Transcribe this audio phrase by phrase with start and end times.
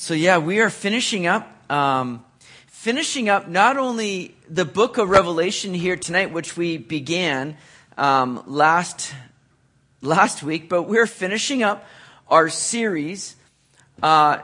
[0.00, 2.24] So, yeah, we are finishing up, um,
[2.68, 7.56] finishing up not only the book of Revelation here tonight, which we began
[7.96, 9.12] um, last
[10.00, 11.84] last week, but we're finishing up
[12.28, 13.34] our series
[14.00, 14.38] uh,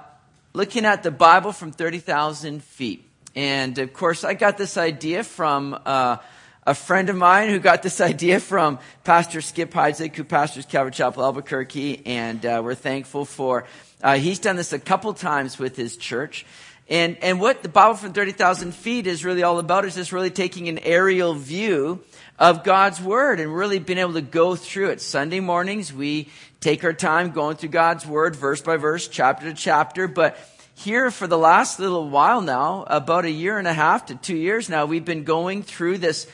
[0.54, 3.08] looking at the Bible from thirty thousand feet.
[3.36, 6.16] And of course, I got this idea from uh,
[6.66, 10.90] a friend of mine who got this idea from Pastor Skip Heitzig, who pastors Calvary
[10.90, 13.66] Chapel Albuquerque, and uh, we're thankful for
[14.04, 16.44] uh, he's done this a couple times with his church.
[16.90, 20.28] And, and what the Bible from 30,000 feet is really all about is just really
[20.28, 22.04] taking an aerial view
[22.38, 25.00] of God's Word and really being able to go through it.
[25.00, 26.28] Sunday mornings, we
[26.60, 30.06] take our time going through God's Word, verse by verse, chapter to chapter.
[30.06, 30.36] But
[30.74, 34.36] here for the last little while now, about a year and a half to two
[34.36, 36.26] years now, we've been going through this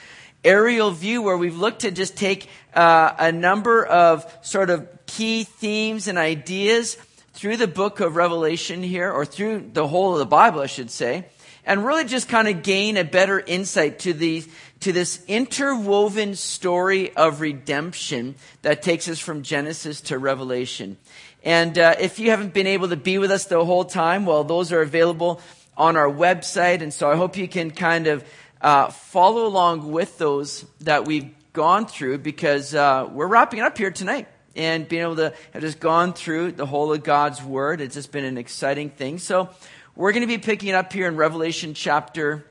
[0.43, 5.45] aerial view where we've looked to just take uh, a number of sort of key
[5.45, 6.96] themes and ideas
[7.41, 10.91] through the book of Revelation here, or through the whole of the Bible, I should
[10.91, 11.25] say,
[11.65, 14.45] and really just kind of gain a better insight to the,
[14.80, 20.99] to this interwoven story of redemption that takes us from Genesis to Revelation.
[21.43, 24.45] And uh, if you haven't been able to be with us the whole time, well,
[24.45, 25.41] those are available
[25.79, 26.82] on our website.
[26.82, 28.23] And so I hope you can kind of
[28.60, 33.91] uh, follow along with those that we've gone through because uh, we're wrapping up here
[33.91, 34.29] tonight
[34.61, 37.80] and being able to have just gone through the whole of God's Word.
[37.80, 39.19] It's just been an exciting thing.
[39.19, 39.49] So
[39.97, 42.45] we're going to be picking it up here in Revelation chapter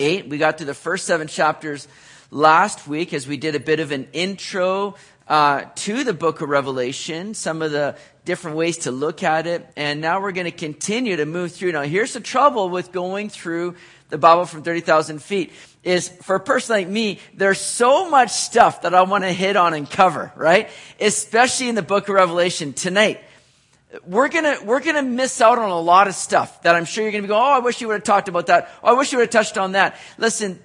[0.00, 0.30] 8.
[0.30, 1.88] We got to the first seven chapters
[2.30, 4.94] last week as we did a bit of an intro
[5.28, 9.68] uh, to the book of Revelation, some of the different ways to look at it.
[9.76, 11.72] And now we're going to continue to move through.
[11.72, 13.74] Now, here's the trouble with going through
[14.08, 15.52] the Bible from 30,000 feet
[15.86, 19.56] is for a person like me, there's so much stuff that I want to hit
[19.56, 20.68] on and cover, right?
[21.00, 23.20] Especially in the book of Revelation tonight.
[24.04, 27.12] We're gonna, we're gonna miss out on a lot of stuff that I'm sure you're
[27.12, 28.68] gonna be going, oh, I wish you would have talked about that.
[28.82, 29.96] Oh, I wish you would have touched on that.
[30.18, 30.60] Listen,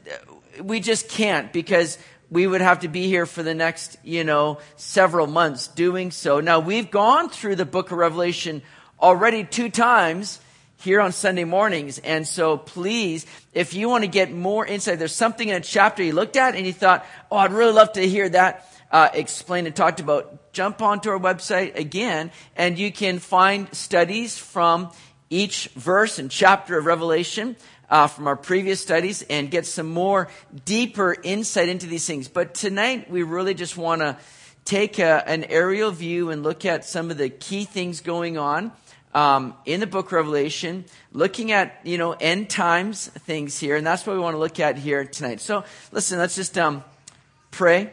[0.60, 2.00] we just can't because
[2.32, 6.40] we would have to be here for the next, you know, several months doing so.
[6.40, 8.64] Now, we've gone through the book of Revelation
[9.00, 10.41] already two times
[10.82, 12.00] here on Sunday mornings.
[12.00, 16.04] And so please, if you want to get more insight, there's something in a chapter
[16.04, 19.68] you looked at and you thought, oh, I'd really love to hear that uh, explained
[19.68, 20.54] and talked about.
[20.54, 24.92] Jump onto our website again and you can find studies from
[25.30, 27.56] each verse and chapter of Revelation.
[27.90, 30.30] Uh, from our previous studies and get some more
[30.64, 32.30] deeper insight into these things.
[32.30, 34.16] But tonight we really just want to
[34.64, 38.72] take a, an aerial view and look at some of the key things going on
[39.14, 44.06] um, in the book Revelation, looking at, you know, end times things here, and that's
[44.06, 45.42] what we want to look at here tonight.
[45.42, 46.84] So, listen, let's just um,
[47.52, 47.92] pray.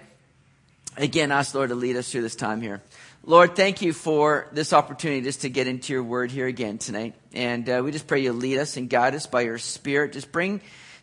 [0.97, 2.83] Again, ask Lord to lead us through this time here.
[3.25, 7.15] Lord, thank you for this opportunity just to get into your word here again tonight.
[7.35, 10.13] And uh, we just pray you lead us and guide us by your spirit.
[10.13, 10.61] Just bring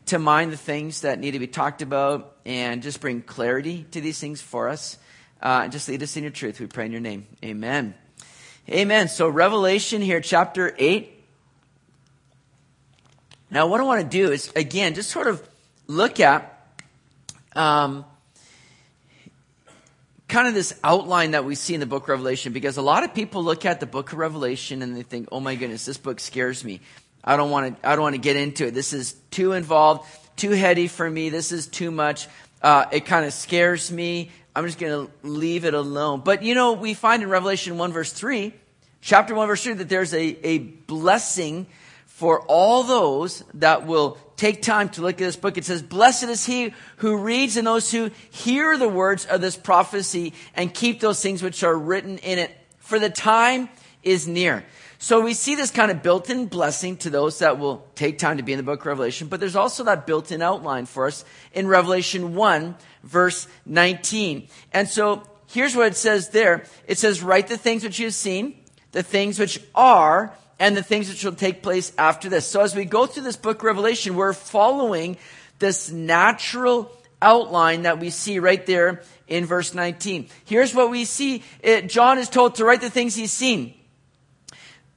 [0.08, 4.02] to mind the things that need to be talked about and just bring clarity to
[4.02, 4.98] these things for us.
[5.42, 6.60] Uh, and just lead us in your truth.
[6.60, 7.28] We pray in your name.
[7.44, 7.94] Amen.
[8.70, 9.10] Amen.
[9.10, 11.12] So Revelation here, chapter 8.
[13.52, 15.48] Now, what I want to do is, again, just sort of
[15.86, 16.68] look at
[17.56, 18.06] um,
[20.28, 23.04] kind of this outline that we see in the book of Revelation, because a lot
[23.04, 26.00] of people look at the book of Revelation and they think, oh my goodness, this
[26.00, 26.82] book scares me.
[27.24, 28.74] I don't want to, I don't want to get into it.
[28.74, 31.30] This is too involved, too heady for me.
[31.30, 32.28] This is too much.
[32.64, 34.32] Uh, it kind of scares me.
[34.56, 36.22] I'm just going to leave it alone.
[36.24, 38.54] But you know, we find in Revelation 1 verse 3,
[39.02, 41.68] chapter 1 verse 3, that there's a, a blessing
[42.06, 45.58] for all those that will take time to look at this book.
[45.58, 49.58] It says, blessed is he who reads and those who hear the words of this
[49.58, 52.52] prophecy and keep those things which are written in it.
[52.80, 53.68] For the time
[54.02, 54.64] is near.
[55.06, 58.44] So we see this kind of built-in blessing to those that will take time to
[58.44, 61.24] be in the book of Revelation, but there's also that built-in outline for us
[61.54, 64.48] in Revelation 1 verse 19.
[64.74, 66.66] And so here's what it says there.
[66.88, 68.58] It says, write the things which you have seen,
[68.94, 72.48] the things which are, and the things which will take place after this.
[72.48, 75.18] So as we go through this book of Revelation, we're following
[75.60, 76.92] this natural
[77.22, 80.30] outline that we see right there in verse 19.
[80.46, 81.44] Here's what we see.
[81.62, 83.76] It, John is told to write the things he's seen.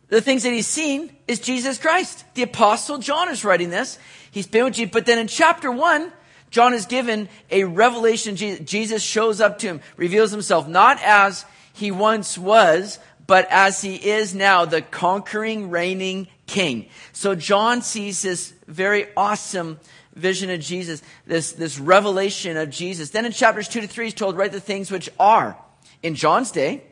[0.09, 2.25] The things that he's seen is Jesus Christ.
[2.35, 3.99] The apostle John is writing this.
[4.31, 4.93] He's been with Jesus.
[4.93, 6.13] But then in chapter one,
[6.51, 8.37] John is given a revelation.
[8.37, 11.45] Jesus shows up to him, reveals himself not as
[11.75, 16.89] he once was, but as he is now, the conquering, reigning king.
[17.13, 19.79] So John sees this very awesome
[20.15, 23.11] vision of Jesus, this, this revelation of Jesus.
[23.11, 25.59] Then in chapters two to three, he's told, write the things which are.
[26.03, 26.83] In John's day,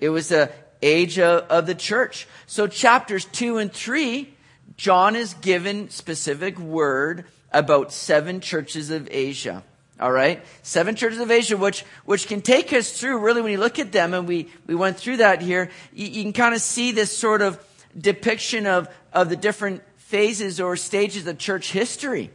[0.00, 0.50] it was a
[0.82, 2.26] age of, of the church.
[2.46, 4.32] So chapters 2 and 3,
[4.76, 9.62] John is given specific word about seven churches of Asia.
[10.00, 10.44] All right?
[10.62, 13.92] Seven churches of Asia, which, which can take us through, really, when you look at
[13.92, 17.16] them, and we, we went through that here, you, you can kind of see this
[17.16, 17.64] sort of
[17.96, 22.30] depiction of, of the different phases or stages of church history.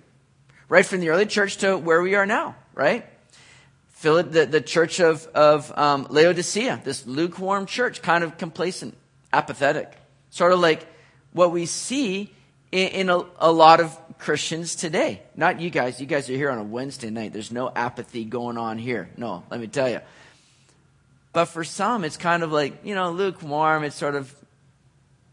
[0.70, 3.06] Right from the early church to where we are now, right?
[4.02, 8.96] The, the church of, of um, Laodicea, this lukewarm church, kind of complacent,
[9.34, 9.98] apathetic.
[10.30, 10.86] Sort of like
[11.34, 12.32] what we see
[12.72, 15.22] in, in a, a lot of Christians today.
[15.36, 16.00] Not you guys.
[16.00, 17.34] You guys are here on a Wednesday night.
[17.34, 19.10] There's no apathy going on here.
[19.18, 20.02] No, let me tell you.
[21.34, 23.84] But for some, it's kind of like, you know, lukewarm.
[23.84, 24.34] It's sort of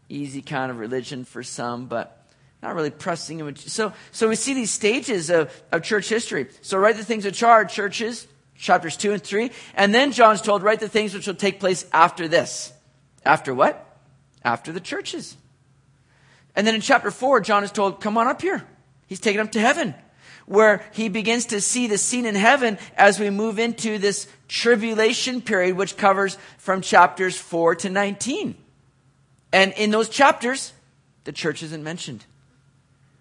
[0.09, 2.27] easy kind of religion for some, but
[2.61, 3.55] not really pressing.
[3.55, 6.47] So, so we see these stages of, of church history.
[6.61, 9.51] So write the things which are churches, chapters 2 and 3.
[9.75, 12.73] And then John's told, write the things which will take place after this.
[13.25, 13.99] After what?
[14.43, 15.35] After the churches.
[16.55, 18.65] And then in chapter 4, John is told, come on up here.
[19.07, 19.93] He's taken up to heaven,
[20.45, 25.41] where he begins to see the scene in heaven as we move into this tribulation
[25.41, 28.55] period, which covers from chapters 4 to 19.
[29.51, 30.73] And in those chapters,
[31.23, 32.25] the church isn't mentioned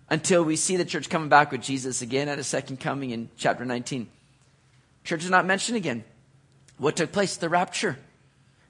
[0.09, 3.31] until we see the church coming back with Jesus again at a second coming in
[3.37, 4.09] chapter 19.
[5.05, 6.05] Church is not mentioned again.
[6.79, 7.37] What took place?
[7.37, 7.97] The rapture.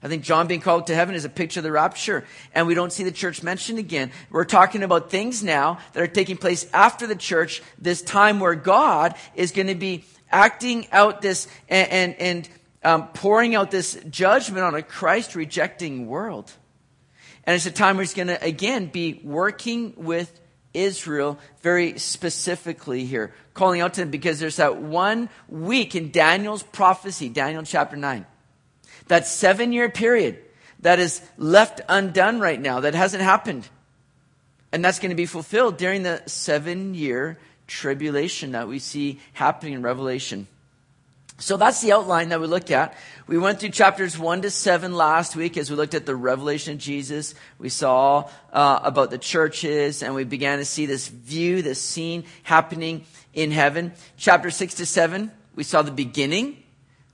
[0.03, 2.75] I think John being called to heaven is a picture of the rapture, and we
[2.75, 4.11] don't see the church mentioned again.
[4.29, 8.53] We're talking about things now that are taking place after the church, this time where
[8.53, 12.49] God is going to be acting out this and, and, and
[12.83, 16.51] um, pouring out this judgment on a Christ rejecting world.
[17.45, 20.39] And it's a time where he's going to, again, be working with
[20.75, 26.63] Israel very specifically here, calling out to them because there's that one week in Daniel's
[26.63, 28.25] prophecy, Daniel chapter 9
[29.07, 30.39] that seven year period
[30.79, 33.67] that is left undone right now, that hasn't happened.
[34.71, 37.37] And that's going to be fulfilled during the seven year
[37.67, 40.47] tribulation that we see happening in Revelation.
[41.37, 42.95] So that's the outline that we looked at.
[43.27, 46.73] We went through chapters 1 to 7 last week as we looked at the revelation
[46.73, 47.35] of Jesus.
[47.59, 52.23] We saw uh, about the churches and we began to see this view, this scene
[52.43, 53.03] happening
[53.33, 53.91] in heaven.
[54.15, 56.63] Chapter 6 to 7, we saw the beginning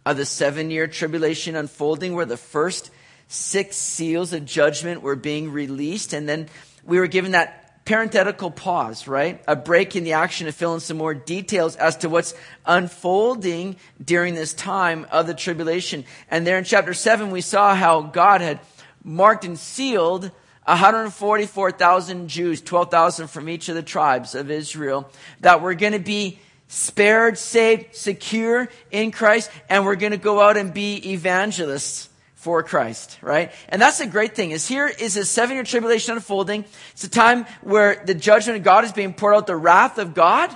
[0.06, 2.91] of the seven year tribulation unfolding where the first
[3.27, 6.13] six seals of judgment were being released.
[6.13, 6.47] And then
[6.83, 9.44] we were given that parenthetical pause, right?
[9.48, 12.33] A break in the action to fill in some more details as to what's
[12.66, 16.06] unfolding during this time of the tribulation.
[16.30, 18.60] And there in chapter seven, we saw how God had
[19.04, 20.31] marked and sealed
[20.66, 26.39] 144,000 Jews, 12,000 from each of the tribes of Israel, that were going to be
[26.68, 32.10] spared, saved, secure in Christ, and we're going to go out and be evangelists
[32.41, 33.51] for Christ, right?
[33.69, 36.65] And that's the great thing is here is a seven year tribulation unfolding.
[36.91, 40.15] It's a time where the judgment of God is being poured out, the wrath of
[40.15, 40.55] God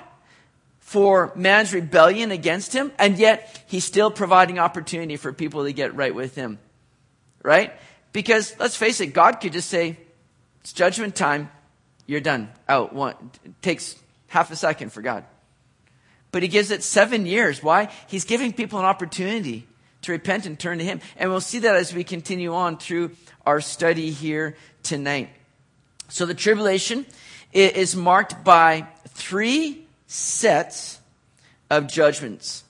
[0.79, 5.95] for man's rebellion against him, and yet he's still providing opportunity for people to get
[5.95, 6.57] right with him,
[7.43, 7.71] right?
[8.13, 9.97] Because let's face it, God could just say,
[10.61, 11.51] it's judgment time,
[12.07, 12.93] you're done, out.
[12.93, 13.95] One, it takes
[14.27, 15.23] half a second for God
[16.35, 17.63] but he gives it seven years.
[17.63, 17.89] Why?
[18.07, 19.65] He's giving people an opportunity
[20.06, 21.02] to repent and turn to him.
[21.18, 23.12] And we'll see that as we continue on through
[23.46, 25.30] our study here tonight.
[26.10, 27.06] So the tribulation
[27.54, 31.00] is marked by three sets
[31.69, 32.64] of judgments.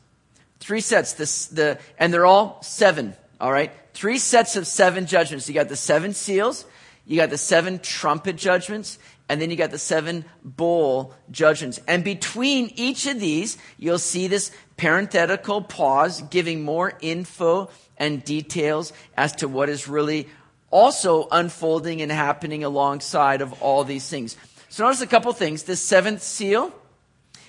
[0.59, 3.71] Three sets, this, the, and they're all seven, all right?
[3.93, 5.47] Three sets of seven judgments.
[5.47, 6.65] You got the seven seals,
[7.05, 11.79] you got the seven trumpet judgments, and then you got the seven bowl judgments.
[11.87, 18.93] And between each of these, you'll see this parenthetical pause giving more info and details
[19.15, 20.27] as to what is really
[20.69, 24.35] also unfolding and happening alongside of all these things.
[24.69, 25.63] So notice a couple things.
[25.63, 26.73] The seventh seal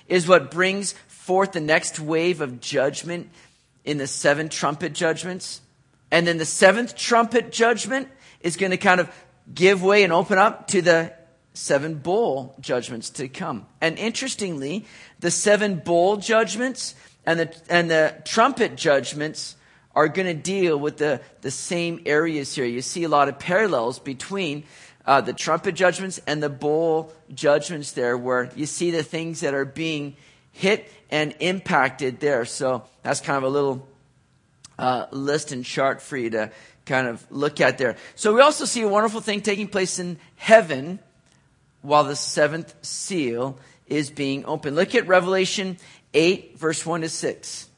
[0.07, 3.29] is what brings forth the next wave of judgment
[3.83, 5.59] in the seven trumpet judgments.
[6.09, 8.07] And then the seventh trumpet judgment
[8.39, 9.13] is going to kind of
[9.53, 11.13] give way and open up to the
[11.53, 13.65] seven bowl judgments to come.
[13.81, 14.85] And interestingly,
[15.19, 16.95] the seven bowl judgments
[17.27, 19.57] and the, and the trumpet judgments
[19.93, 22.65] are going to deal with the, the same areas here.
[22.65, 24.63] You see a lot of parallels between
[25.05, 29.53] uh, the trumpet judgments and the bowl judgments there, where you see the things that
[29.53, 30.15] are being
[30.53, 32.45] hit and impacted there.
[32.45, 33.87] So that's kind of a little
[34.79, 36.51] uh, list and chart for you to
[36.85, 37.97] kind of look at there.
[38.15, 40.99] So we also see a wonderful thing taking place in heaven
[41.81, 44.75] while the seventh seal is being opened.
[44.75, 45.77] Look at Revelation
[46.13, 47.69] 8, verse 1 to 6.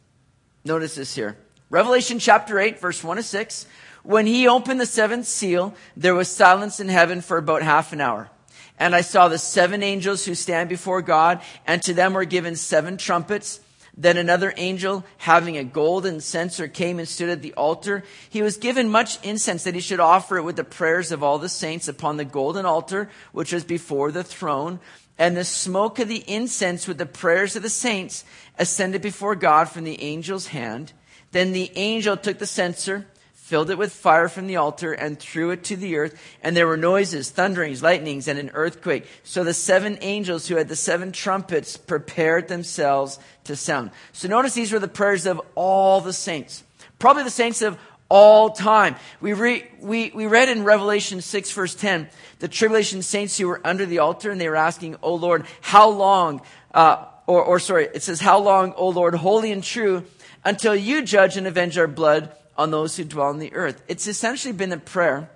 [0.66, 1.38] Notice this here.
[1.70, 3.66] Revelation chapter 8, verse 1 to 6.
[4.04, 8.02] When he opened the seventh seal, there was silence in heaven for about half an
[8.02, 8.30] hour.
[8.78, 12.56] And I saw the seven angels who stand before God, and to them were given
[12.56, 13.60] seven trumpets.
[13.98, 18.04] Then another angel, having a golden censer, came and stood at the altar.
[18.30, 21.38] He was given much incense that he should offer it with the prayers of all
[21.38, 24.80] the saints upon the golden altar, which was before the throne.
[25.20, 28.26] And the smoke of the incense with the prayers of the saints
[28.58, 30.94] ascended before God from the angel's hand.
[31.32, 33.06] Then the angel took the censer
[33.50, 36.22] filled it with fire from the altar, and threw it to the earth.
[36.44, 39.08] And there were noises, thunderings, lightnings, and an earthquake.
[39.24, 43.90] So the seven angels who had the seven trumpets prepared themselves to sound.
[44.14, 46.64] So notice these were the prayers of all the saints.
[47.00, 48.96] Probably the saints of all time.
[49.22, 53.62] We, re, we, we read in Revelation 6 verse 10, the tribulation saints who were
[53.64, 56.42] under the altar and they were asking, Oh Lord, how long,
[56.74, 60.04] uh, or, or sorry, it says, how long, O Lord, holy and true,
[60.44, 63.82] until you judge and avenge our blood on those who dwell on the earth.
[63.88, 65.30] It's essentially been the prayer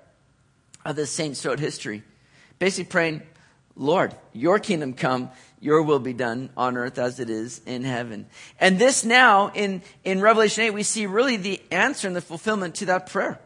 [0.84, 2.03] of the saints throughout history.
[2.60, 3.22] Basically praying,
[3.75, 5.30] Lord, your kingdom come,
[5.63, 8.25] your will be done on earth as it is in heaven.
[8.60, 12.75] And this now, in, in Revelation 8, we see really the answer and the fulfillment
[12.75, 13.39] to that prayer.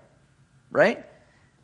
[0.71, 1.05] Right?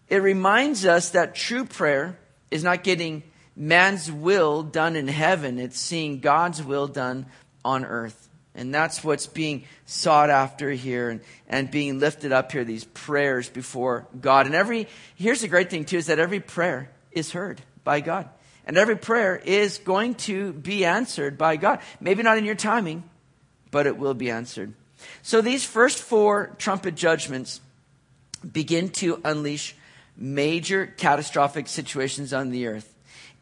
[0.08, 2.20] It reminds us that true prayer
[2.52, 3.24] is not getting
[3.56, 7.26] man's will done in heaven, it's seeing God's will done
[7.66, 8.30] on earth.
[8.56, 13.50] And that's what's being sought after here and, and being lifted up here, these prayers
[13.50, 14.46] before God.
[14.46, 18.30] And every, here's the great thing too, is that every prayer is heard by God.
[18.66, 21.80] And every prayer is going to be answered by God.
[22.00, 23.04] Maybe not in your timing,
[23.72, 24.74] but it will be answered.
[25.22, 27.60] So these first four trumpet judgments
[28.50, 29.76] begin to unleash
[30.16, 32.94] major catastrophic situations on the earth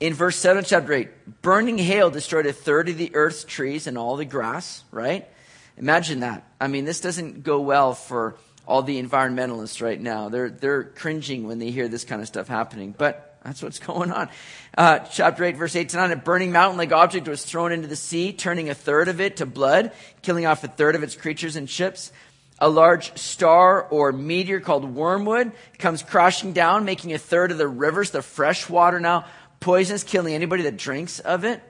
[0.01, 3.99] in verse 7 chapter 8, burning hail destroyed a third of the earth's trees and
[3.99, 5.29] all the grass, right?
[5.77, 6.43] Imagine that.
[6.59, 8.35] I mean, this doesn't go well for
[8.67, 10.29] all the environmentalists right now.
[10.29, 14.11] They're, they're cringing when they hear this kind of stuff happening, but that's what's going
[14.11, 14.29] on.
[14.77, 17.87] Uh, chapter 8, verse 8 to 9, a burning mountain like object was thrown into
[17.87, 21.15] the sea, turning a third of it to blood, killing off a third of its
[21.15, 22.11] creatures and ships.
[22.59, 27.67] A large star or meteor called wormwood comes crashing down, making a third of the
[27.67, 29.25] rivers, the fresh water now
[29.59, 31.61] poisonous, killing anybody that drinks of it.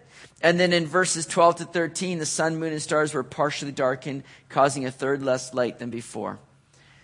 [0.42, 4.24] And then in verses 12 to 13, the sun, moon, and stars were partially darkened,
[4.50, 6.40] causing a third less light than before.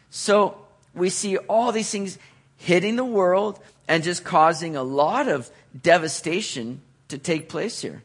[0.09, 0.57] So
[0.95, 2.17] we see all these things
[2.57, 5.49] hitting the world and just causing a lot of
[5.81, 8.03] devastation to take place here.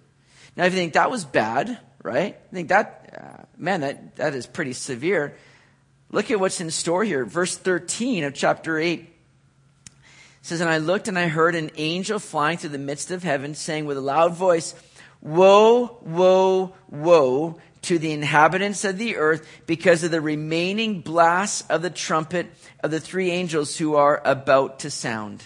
[0.57, 2.37] Now, if you think that was bad, right?
[2.37, 5.35] I think that, uh, man, that, that is pretty severe.
[6.11, 7.25] Look at what's in store here.
[7.25, 9.09] Verse 13 of chapter 8
[10.43, 13.55] says, And I looked and I heard an angel flying through the midst of heaven,
[13.55, 14.75] saying with a loud voice,
[15.23, 21.83] Woe, woe, woe to the inhabitants of the earth because of the remaining blasts of
[21.83, 22.47] the trumpet
[22.83, 25.45] of the three angels who are about to sound.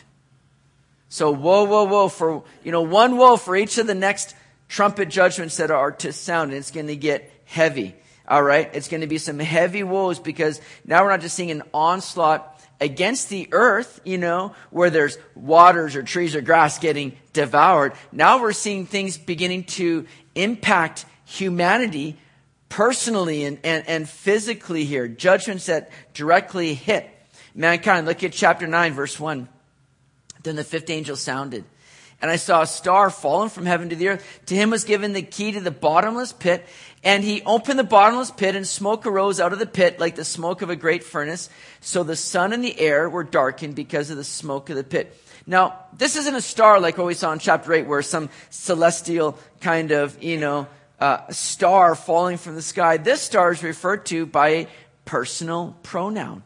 [1.08, 4.34] So woe, woe, woe for, you know, one woe for each of the next
[4.68, 6.50] trumpet judgments that are to sound.
[6.50, 7.94] And it's going to get heavy.
[8.28, 8.68] All right.
[8.74, 12.52] It's going to be some heavy woes because now we're not just seeing an onslaught
[12.80, 17.94] against the earth, you know, where there's waters or trees or grass getting devoured.
[18.12, 22.18] Now we're seeing things beginning to impact humanity
[22.68, 25.08] personally and, and, and physically here.
[25.08, 27.08] Judgments that directly hit
[27.54, 28.06] mankind.
[28.06, 29.48] Look at chapter 9, verse 1.
[30.42, 31.64] Then the fifth angel sounded.
[32.22, 34.40] And I saw a star fallen from heaven to the earth.
[34.46, 36.66] To him was given the key to the bottomless pit.
[37.04, 40.24] And he opened the bottomless pit, and smoke arose out of the pit like the
[40.24, 41.50] smoke of a great furnace.
[41.80, 45.16] So the sun and the air were darkened because of the smoke of the pit.
[45.46, 49.38] Now, this isn't a star like what we saw in chapter 8, where some celestial
[49.60, 50.66] kind of, you know,
[51.00, 52.96] uh, star falling from the sky.
[52.96, 54.68] This star is referred to by a
[55.04, 56.42] personal pronoun.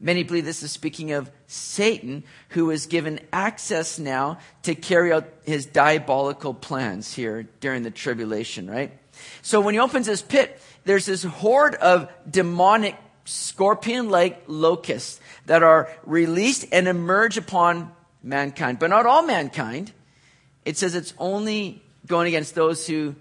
[0.00, 5.28] Many believe this is speaking of Satan, who is given access now to carry out
[5.44, 8.92] his diabolical plans here during the tribulation, right?
[9.42, 15.62] So when he opens his pit, there's this horde of demonic scorpion like locusts that
[15.62, 17.90] are released and emerge upon
[18.22, 18.78] mankind.
[18.78, 19.92] But not all mankind.
[20.64, 23.14] It says it's only going against those who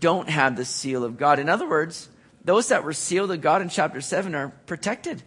[0.00, 1.38] don't have the seal of God.
[1.38, 2.08] In other words,
[2.44, 5.22] those that were sealed of God in chapter 7 are protected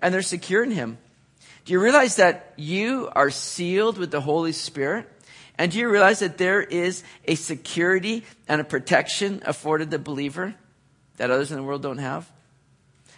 [0.00, 0.98] and they're secure in Him.
[1.64, 5.08] Do you realize that you are sealed with the Holy Spirit?
[5.58, 10.54] And do you realize that there is a security and a protection afforded the believer
[11.18, 12.30] that others in the world don't have?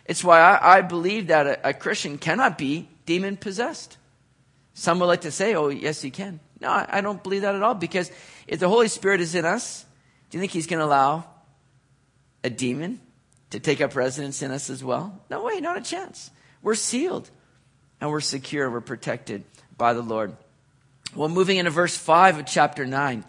[0.05, 3.97] It's why I, I believe that a, a, Christian cannot be demon possessed.
[4.75, 6.41] Some would like to say, oh, yes, he can.
[6.61, 8.11] No, I, I don't believe that at all because
[8.47, 9.84] if the Holy Spirit is in us,
[10.35, 11.23] do you think he's going to allow
[12.43, 12.99] a demon
[13.51, 15.23] to take up residence in us as well?
[15.31, 16.29] No way, not a chance.
[16.61, 17.31] we're sealed
[18.01, 19.45] and we're secure, we're protected
[19.79, 20.37] by the Lord.
[21.15, 23.25] Well, moving into verse 5 of chapter 9.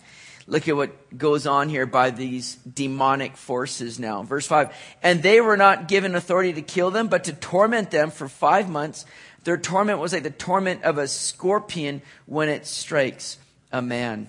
[0.48, 4.24] Look at what goes on here by these demonic forces now.
[4.24, 4.76] Verse 5.
[5.04, 8.68] And they were not given authority to kill them, but to torment them for five
[8.68, 9.06] months.
[9.44, 13.38] Their torment was like the torment of a scorpion when it strikes
[13.72, 14.28] a man.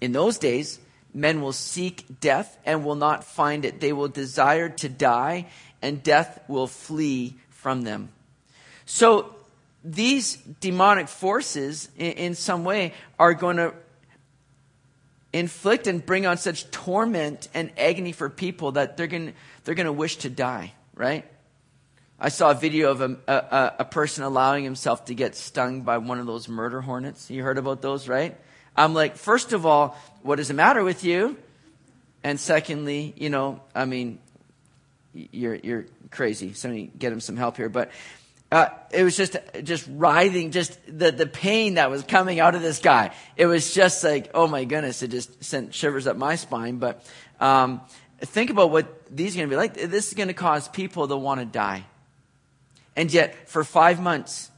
[0.00, 0.78] In those days,
[1.16, 3.80] men will seek death and will not find it.
[3.80, 5.46] They will desire to die,
[5.80, 8.10] and death will flee from them.
[8.84, 9.34] So,
[9.82, 13.72] these demonic forces, in, in some way, are going to
[15.32, 19.32] inflict and bring on such torment and agony for people that they're going
[19.64, 21.24] they're going to wish to die, right?
[22.20, 25.98] I saw a video of a, a, a, person allowing himself to get stung by
[25.98, 27.30] one of those murder hornets.
[27.30, 28.38] You heard about those, right?
[28.76, 31.36] I'm like, first of all, what is the matter with you?
[32.22, 34.18] And secondly, you know, I mean,
[35.14, 36.52] you're, you're crazy.
[36.54, 37.68] Somebody get him some help here.
[37.68, 37.90] But
[38.50, 42.62] uh, it was just just writhing, just the the pain that was coming out of
[42.62, 43.12] this guy.
[43.36, 46.78] It was just like, oh my goodness, it just sent shivers up my spine.
[46.78, 47.04] But
[47.40, 47.80] um,
[48.20, 49.74] think about what these are going to be like.
[49.74, 51.84] This is going to cause people to want to die,
[52.94, 54.48] and yet for five months,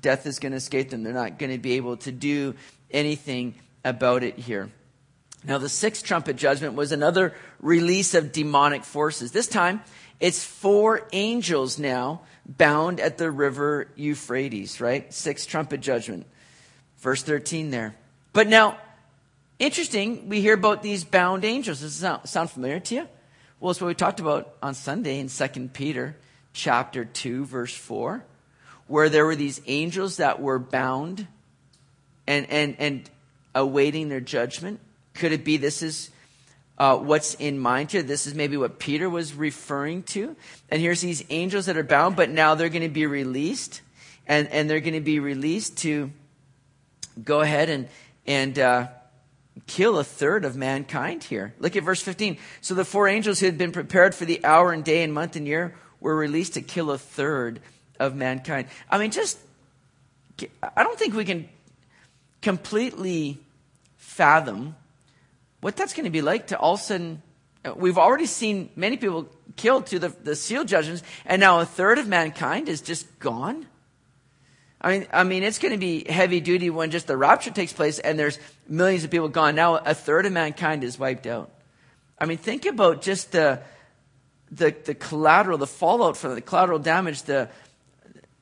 [0.00, 1.02] death is going to escape them.
[1.02, 2.54] They're not going to be able to do
[2.92, 4.70] anything about it here.
[5.44, 9.32] Now, the sixth trumpet judgment was another release of demonic forces.
[9.32, 9.82] This time,
[10.20, 15.12] it's four angels now bound at the river Euphrates, right?
[15.12, 16.26] Sixth trumpet judgment.
[16.98, 17.96] Verse 13 there.
[18.32, 18.78] But now,
[19.58, 21.80] interesting, we hear about these bound angels.
[21.80, 23.08] Does sound, sound familiar to you?
[23.58, 26.16] Well, it's what we talked about on Sunday in 2 Peter
[26.52, 28.24] chapter 2, verse 4,
[28.86, 31.26] where there were these angels that were bound
[32.26, 33.10] and, and, and
[33.54, 34.80] awaiting their judgment.
[35.14, 36.10] Could it be this is
[36.78, 38.02] uh, what's in mind here.
[38.02, 40.34] This is maybe what Peter was referring to.
[40.70, 43.82] And here's these angels that are bound, but now they're going to be released.
[44.26, 46.10] And, and they're going to be released to
[47.22, 47.88] go ahead and,
[48.26, 48.88] and uh,
[49.66, 51.54] kill a third of mankind here.
[51.58, 52.38] Look at verse 15.
[52.60, 55.36] So the four angels who had been prepared for the hour and day and month
[55.36, 57.60] and year were released to kill a third
[57.98, 58.68] of mankind.
[58.90, 59.38] I mean, just,
[60.76, 61.48] I don't think we can
[62.42, 63.38] completely
[63.96, 64.76] fathom
[65.62, 67.22] what that's going to be like to all of a sudden,
[67.76, 71.98] we've already seen many people killed to the, the seal judgments, and now a third
[71.98, 73.66] of mankind is just gone.
[74.80, 77.72] I mean, I mean, it's going to be heavy duty when just the rapture takes
[77.72, 79.54] place and there's millions of people gone.
[79.54, 81.52] Now a third of mankind is wiped out.
[82.18, 83.60] I mean, think about just the,
[84.50, 87.48] the, the collateral, the fallout from the collateral damage, the,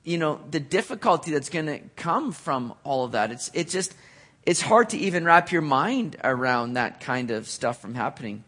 [0.05, 3.31] you know, the difficulty that's going to come from all of that.
[3.31, 3.95] It's, it's just,
[4.45, 8.45] it's hard to even wrap your mind around that kind of stuff from happening.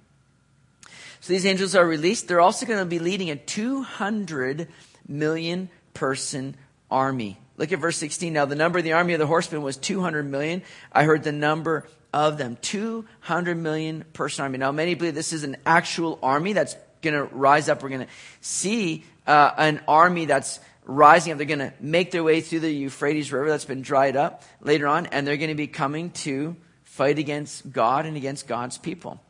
[1.21, 2.27] So these angels are released.
[2.27, 4.69] They're also going to be leading a 200
[5.07, 6.57] million person
[6.91, 7.39] army.
[7.57, 8.33] Look at verse 16.
[8.33, 10.63] Now, the number of the army of the horsemen was 200 million.
[10.91, 14.59] I heard the number of them 200 million person army.
[14.59, 17.83] Now, many believe this is an actual army that's going to rise up.
[17.83, 21.39] We're going to see uh, an army that's rising up.
[21.39, 24.87] They're going to make their way through the Euphrates River that's been dried up later
[24.87, 29.21] on, and they're going to be coming to fight against God and against God's people.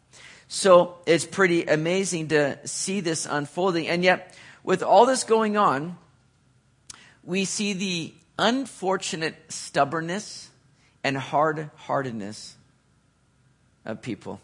[0.49, 3.89] So it's pretty amazing to see this unfolding.
[3.89, 5.97] And yet, with all this going on,
[7.25, 10.51] we see the unfortunate stubbornness
[11.05, 12.57] and hard heartedness
[13.85, 14.41] of people.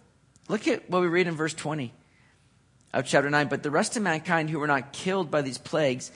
[0.49, 1.93] Look at what we read in verse 20
[2.93, 3.49] of chapter 9.
[3.49, 6.11] But the rest of mankind who were not killed by these plagues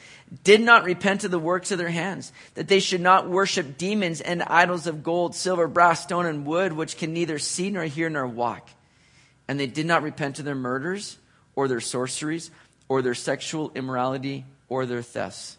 [0.45, 4.21] did not repent of the works of their hands, that they should not worship demons
[4.21, 8.09] and idols of gold, silver, brass, stone, and wood, which can neither see nor hear
[8.09, 8.69] nor walk.
[9.49, 11.19] And they did not repent of their murders,
[11.55, 12.51] or their sorceries,
[12.89, 15.57] or their sexual immorality, or their thefts.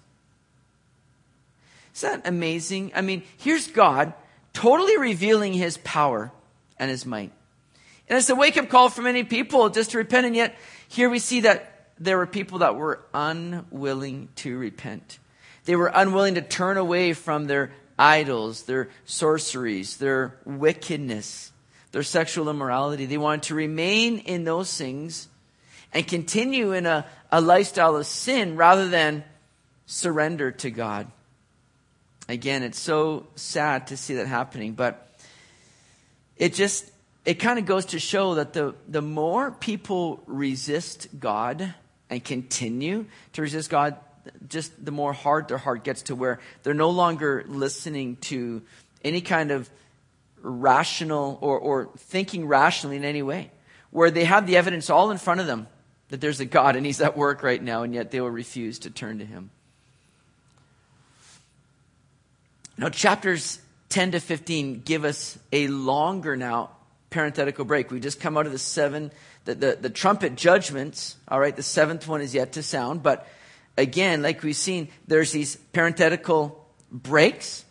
[1.94, 2.92] Is that amazing?
[2.96, 4.14] I mean, here's God
[4.54, 6.32] totally revealing his power
[6.78, 7.32] and his might.
[8.10, 10.56] And it's a wake up call for many people just to repent, and yet
[10.94, 15.18] here we see that there were people that were unwilling to repent.
[15.66, 21.52] They were unwilling to turn away from their idols, their sorceries, their wickedness,
[21.94, 23.08] their sexual immorality.
[23.08, 25.28] They wanted to remain in those things
[25.94, 29.24] and continue in a, a lifestyle of sin rather than
[29.88, 31.08] surrender to God.
[32.30, 35.12] Again, it's so sad to see that happening, but
[36.38, 36.93] it just
[37.26, 41.74] it kind of goes to show that the, the more people resist God
[42.10, 43.96] and continue to resist God,
[44.48, 48.62] just the more hard their heart gets to where they're no longer listening to
[49.04, 49.70] any kind of
[50.42, 53.52] rational or, or thinking rationally in any way,
[53.92, 55.68] where they have the evidence all in front of them
[56.10, 58.80] that there's a God and He's at work right now, and yet they will refuse
[58.80, 59.50] to turn to Him.
[62.78, 63.60] Now, chapters
[63.90, 66.72] 10 to 15 give us a longer now
[67.14, 67.92] parenthetical break.
[67.92, 69.12] We just come out of the seven,
[69.46, 71.16] the, the, the trumpet judgments.
[71.28, 73.04] All right, the seventh one is yet to sound.
[73.04, 73.28] But
[73.78, 77.66] again, like we've seen, there's these parenthetical breaks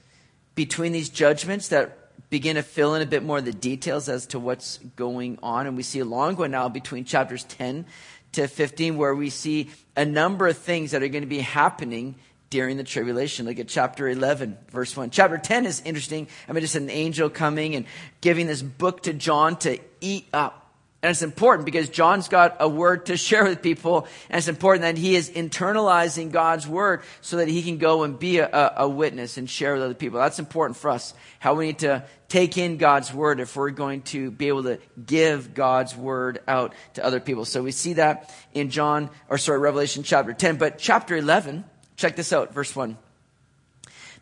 [0.54, 1.98] between these judgments that
[2.30, 5.66] begin to fill in a bit more of the details as to what's going on.
[5.66, 7.84] And we see a long one now between chapters 10
[8.32, 12.14] to 15 where we see a number of things that are going to be happening
[12.52, 13.46] during the tribulation.
[13.46, 15.08] Look at chapter 11, verse 1.
[15.08, 16.28] Chapter 10 is interesting.
[16.46, 17.86] I mean, just an angel coming and
[18.20, 20.58] giving this book to John to eat up.
[21.02, 24.82] And it's important because John's got a word to share with people, and it's important
[24.82, 28.86] that he is internalizing God's word so that he can go and be a, a,
[28.86, 30.20] witness and share with other people.
[30.20, 34.02] That's important for us, how we need to take in God's word if we're going
[34.02, 37.46] to be able to give God's word out to other people.
[37.46, 40.56] So we see that in John, or sorry, Revelation chapter 10.
[40.56, 41.64] But chapter 11,
[42.02, 42.98] check this out, verse 1.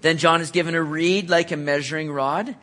[0.03, 2.55] Then John is given a reed like a measuring rod,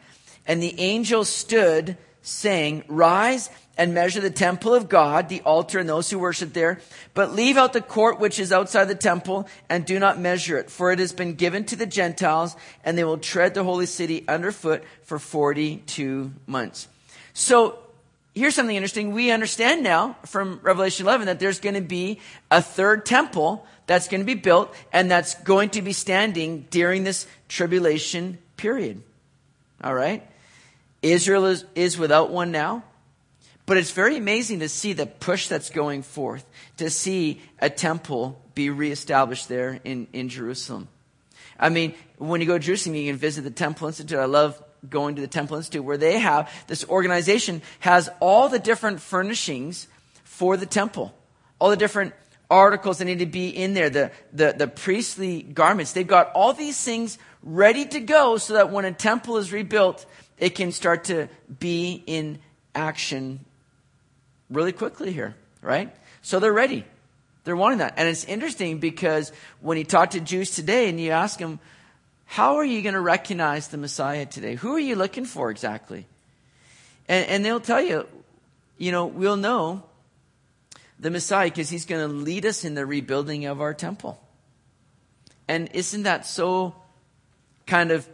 [0.45, 3.49] and the angel stood saying, Rise
[3.79, 6.79] and measure the temple of God, the altar, and those who worship there.
[7.15, 10.69] But leave out the court which is outside the temple, and do not measure it,
[10.69, 14.23] for it has been given to the Gentiles, and they will tread the holy city
[14.27, 16.87] underfoot for 42 months.
[17.33, 17.79] So,
[18.35, 19.13] here's something interesting.
[19.13, 22.19] We understand now from Revelation 11 that there's going to be
[22.51, 27.03] a third temple that's going to be built, and that's going to be standing during
[27.03, 29.01] this tribulation period.
[29.83, 30.27] All right?
[31.01, 32.83] Israel is, is without one now.
[33.65, 36.45] But it's very amazing to see the push that's going forth,
[36.77, 40.87] to see a temple be reestablished there in, in Jerusalem.
[41.59, 44.17] I mean, when you go to Jerusalem, you can visit the Temple Institute.
[44.17, 48.59] I love going to the Temple Institute where they have this organization has all the
[48.59, 49.87] different furnishings
[50.23, 51.13] for the temple,
[51.59, 52.13] all the different
[52.49, 55.91] articles that need to be in there, the, the, the priestly garments.
[55.91, 60.05] They've got all these things ready to go so that when a temple is rebuilt,
[60.37, 61.27] it can start to
[61.59, 62.39] be in
[62.73, 63.39] action
[64.49, 65.93] really quickly here, right?
[66.21, 66.85] So they're ready.
[67.43, 67.93] They're wanting that.
[67.97, 69.31] And it's interesting because
[69.61, 71.59] when you talk to Jews today and you ask them,
[72.25, 74.55] how are you going to recognize the Messiah today?
[74.55, 76.05] Who are you looking for exactly?
[77.07, 78.05] And, and they'll tell you,
[78.77, 79.83] you know, we'll know
[80.99, 84.19] the Messiah because he's going to lead us in the rebuilding of our temple.
[85.47, 86.75] And isn't that so
[87.65, 88.07] kind of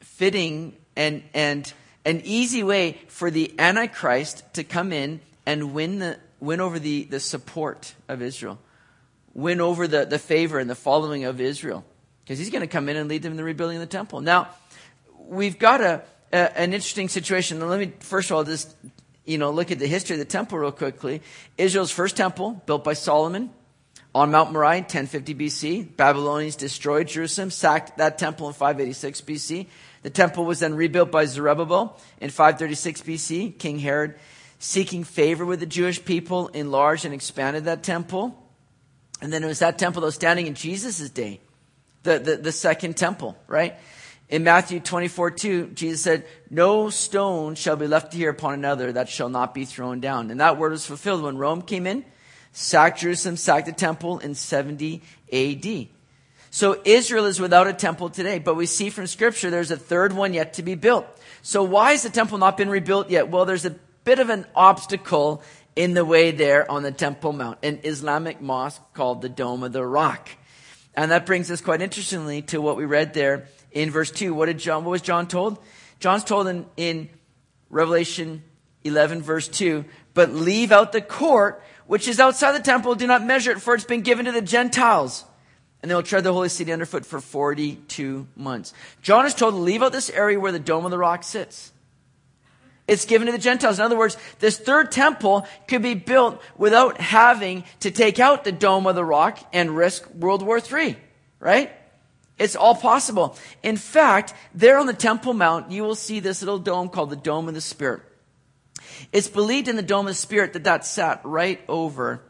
[0.00, 1.72] fitting and, and
[2.04, 7.04] an easy way for the Antichrist to come in and win, the, win over the,
[7.04, 8.58] the support of Israel,
[9.34, 11.84] win over the, the favor and the following of Israel.
[12.24, 14.20] Because he's going to come in and lead them in the rebuilding of the temple.
[14.20, 14.48] Now,
[15.18, 17.60] we've got a, a, an interesting situation.
[17.68, 18.74] Let me, first of all, just,
[19.24, 21.22] you know, look at the history of the temple real quickly.
[21.56, 23.50] Israel's first temple, built by Solomon
[24.14, 25.96] on Mount Moriah, 1050 BC.
[25.96, 29.66] Babylonians destroyed Jerusalem, sacked that temple in 586 BC.
[30.02, 33.58] The temple was then rebuilt by Zerubbabel in 536 BC.
[33.58, 34.14] King Herod,
[34.58, 38.38] seeking favor with the Jewish people, enlarged and expanded that temple.
[39.22, 41.40] And then it was that temple that was standing in Jesus' day,
[42.02, 43.76] the, the, the second temple, right?
[44.28, 49.08] In Matthew 24, 2, Jesus said, No stone shall be left here upon another that
[49.08, 50.30] shall not be thrown down.
[50.30, 52.04] And that word was fulfilled when Rome came in,
[52.52, 55.88] sacked Jerusalem, sacked the temple in 70 AD.
[56.50, 60.12] So Israel is without a temple today, but we see from scripture there's a third
[60.12, 61.04] one yet to be built.
[61.42, 63.28] So why has the temple not been rebuilt yet?
[63.28, 65.42] Well, there's a bit of an obstacle
[65.76, 69.72] in the way there on the Temple Mount, an Islamic mosque called the Dome of
[69.72, 70.28] the Rock.
[70.94, 74.32] And that brings us quite interestingly to what we read there in verse 2.
[74.32, 75.58] What did John, what was John told?
[76.00, 77.10] John's told in, in
[77.68, 78.42] Revelation
[78.84, 79.84] 11 verse 2,
[80.14, 83.74] but leave out the court which is outside the temple, do not measure it, for
[83.74, 85.24] it's been given to the Gentiles
[85.82, 88.72] and they will tread the holy city underfoot for 42 months.
[89.02, 91.72] John is told to leave out this area where the Dome of the Rock sits.
[92.88, 93.78] It's given to the Gentiles.
[93.78, 98.52] In other words, this third temple could be built without having to take out the
[98.52, 100.96] Dome of the Rock and risk World War III,
[101.38, 101.70] right?
[102.38, 103.36] It's all possible.
[103.62, 107.16] In fact, there on the Temple Mount, you will see this little dome called the
[107.16, 108.02] Dome of the Spirit.
[109.12, 112.22] It's believed in the Dome of the Spirit that that sat right over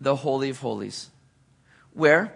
[0.00, 1.10] the Holy of Holies.
[1.94, 2.34] Where?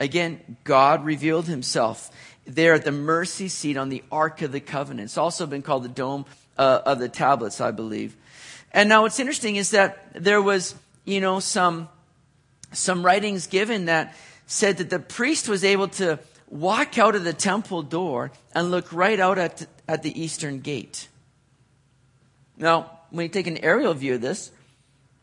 [0.00, 2.10] Again, God revealed himself
[2.46, 5.06] there at the mercy seat on the Ark of the Covenant.
[5.06, 6.24] It's also been called the Dome
[6.58, 8.16] uh, of the Tablets, I believe.
[8.72, 10.74] And now what's interesting is that there was,
[11.04, 11.88] you know, some,
[12.72, 16.18] some writings given that said that the priest was able to
[16.54, 21.08] walk out of the temple door and look right out at, at the eastern gate.
[22.56, 24.52] Now, when you take an aerial view of this,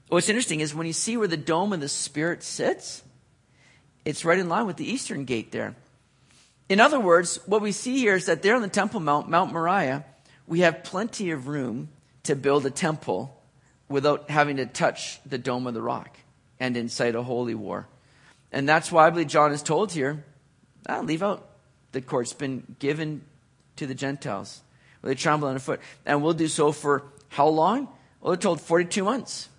[0.10, 3.02] what's interesting is when you see where the dome of the Spirit sits,
[4.04, 5.74] it's right in line with the eastern gate there.
[6.68, 9.54] In other words, what we see here is that there on the Temple Mount, Mount
[9.54, 10.04] Moriah,
[10.48, 11.90] we have plenty of room
[12.24, 13.42] to build a temple
[13.88, 16.18] without having to touch the dome of the rock
[16.60, 17.88] and incite a holy war.
[18.52, 20.26] And that's why I believe John is told here,
[20.88, 21.48] ah, leave out
[21.92, 23.22] the court's been given
[23.76, 24.62] to the Gentiles.
[25.04, 25.80] They trample underfoot.
[26.06, 27.88] And we'll do so for how long?
[28.22, 29.50] Well, they're told 42 months.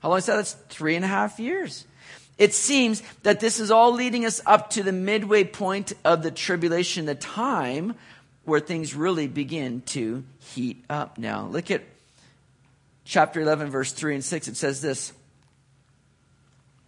[0.00, 0.36] How long is that?
[0.36, 1.84] That's three and a half years.
[2.38, 6.30] It seems that this is all leading us up to the midway point of the
[6.30, 7.94] tribulation, the time
[8.44, 11.46] where things really begin to heat up now.
[11.46, 11.82] Look at
[13.04, 14.48] chapter 11, verse 3 and 6.
[14.48, 15.12] It says this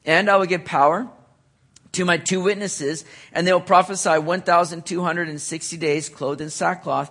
[0.05, 1.09] And I will give power
[1.92, 7.11] to my two witnesses, and they will prophesy 1,260 days clothed in sackcloth.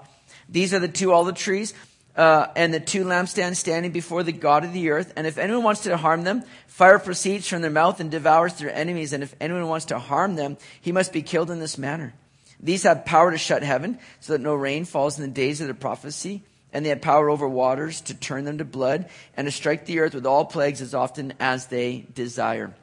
[0.50, 1.74] These are the two olive trees
[2.18, 5.14] uh, and the two lampstands standing before the God of the earth.
[5.16, 8.74] And if anyone wants to harm them, fire proceeds from their mouth and devours their
[8.74, 9.14] enemies.
[9.14, 12.14] And if anyone wants to harm them, he must be killed in this manner.
[12.60, 15.68] These have power to shut heaven so that no rain falls in the days of
[15.68, 16.42] their prophecy.
[16.74, 20.00] And they have power over waters to turn them to blood and to strike the
[20.00, 22.74] earth with all plagues as often as they desire.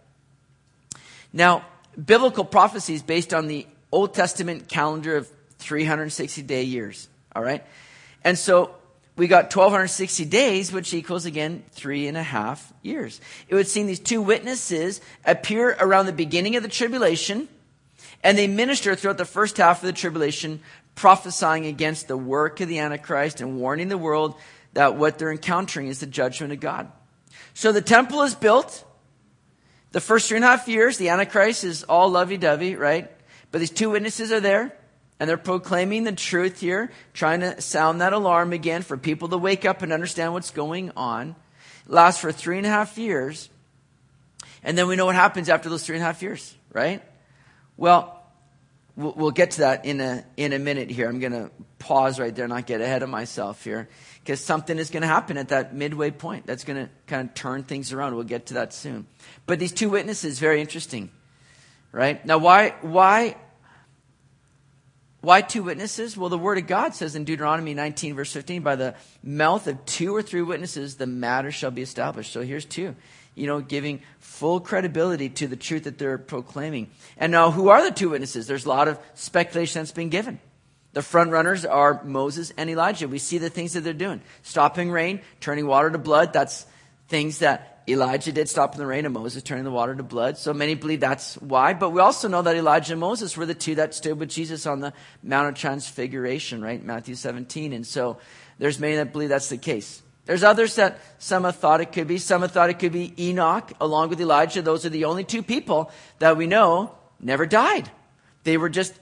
[1.33, 1.65] Now,
[2.03, 5.29] biblical prophecies based on the Old Testament calendar of
[5.59, 7.09] 360 day years.
[7.35, 7.65] All right.
[8.23, 8.75] And so
[9.17, 13.21] we got 1260 days, which equals again three and a half years.
[13.49, 17.49] It would seem these two witnesses appear around the beginning of the tribulation
[18.25, 20.61] and they minister throughout the first half of the tribulation,
[20.95, 24.35] prophesying against the work of the Antichrist and warning the world
[24.73, 26.91] that what they're encountering is the judgment of God.
[27.53, 28.85] So the temple is built.
[29.95, 33.09] The first three and a half years, the Antichrist is all lovey dovey, right?
[33.53, 34.77] But these two witnesses are there.
[35.21, 39.39] And they're proclaiming the truth here, trying to sound that alarm again for people to
[39.39, 41.37] wake up and understand what's going on.
[41.87, 43.49] It lasts for three and a half years.
[44.65, 47.01] And then we know what happens after those three and a half years, right?
[47.77, 48.21] Well,
[48.97, 51.09] we'll get to that in a, in a minute here.
[51.09, 53.89] I'm going to pause right there, not get ahead of myself here,
[54.25, 56.47] because something is going to happen at that midway point.
[56.47, 58.15] That's going to kind of turn things around.
[58.15, 59.07] We'll get to that soon.
[59.45, 61.11] But these two witnesses, very interesting,
[61.93, 62.25] right?
[62.25, 63.37] Now, why, why
[65.21, 66.17] why two witnesses?
[66.17, 69.85] Well, the Word of God says in Deuteronomy 19, verse 15, by the mouth of
[69.87, 72.33] two or three witnesses, the matter shall be established.
[72.33, 72.95] So here's two,
[73.35, 76.91] you know, giving full credibility to the truth that they're proclaiming.
[77.17, 78.47] And now, who are the two witnesses?
[78.47, 80.41] There's a lot of speculation that's been given.
[80.95, 83.09] The front runners are Moses and Elijah.
[83.09, 86.33] We see the things that they're doing stopping rain, turning water to blood.
[86.33, 86.67] That's
[87.09, 90.39] things that Elijah did stop in the rain and Moses turning the water to blood.
[90.39, 91.75] So many believe that's why.
[91.75, 94.67] But we also know that Elijah and Moses were the two that stood with Jesus
[94.67, 96.83] on the Mount of Transfiguration, right?
[96.83, 97.73] Matthew 17.
[97.73, 98.19] And so
[98.59, 100.01] there's many that believe that's the case.
[100.27, 102.19] There's others that some have thought it could be.
[102.19, 104.63] Some have thought it could be Enoch along with Elijah.
[104.63, 107.91] Those are the only two people that we know never died.
[108.45, 108.95] They were just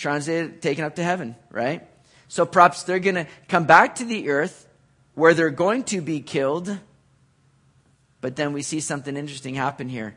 [0.00, 1.86] translated, taken up to heaven, right?
[2.28, 4.66] So perhaps they're going to come back to the earth
[5.14, 6.78] where they're going to be killed
[8.20, 10.16] but then we see something interesting happen here.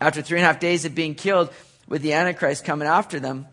[0.00, 1.50] After three and a half days of being killed,
[1.88, 3.46] with the Antichrist coming after them,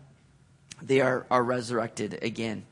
[0.80, 2.64] they are, are resurrected again.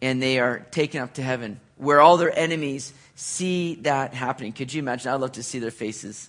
[0.00, 4.52] And they are taken up to heaven, where all their enemies see that happening.
[4.52, 5.10] Could you imagine?
[5.10, 6.28] I'd love to see their faces,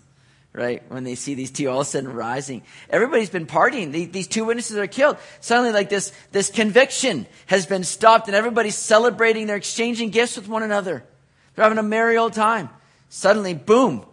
[0.56, 0.84] right?
[0.90, 2.64] When they see these two all of a sudden rising.
[2.90, 3.92] Everybody's been partying.
[4.12, 5.18] These two witnesses are killed.
[5.42, 9.48] Suddenly, like this, this conviction has been stopped, and everybody's celebrating.
[9.48, 11.04] They're exchanging gifts with one another.
[11.54, 12.70] They're having a merry old time.
[13.10, 14.06] Suddenly, boom,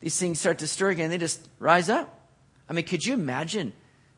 [0.00, 1.10] these things start to stir again.
[1.10, 2.18] They just rise up.
[2.68, 3.72] I mean, could you imagine?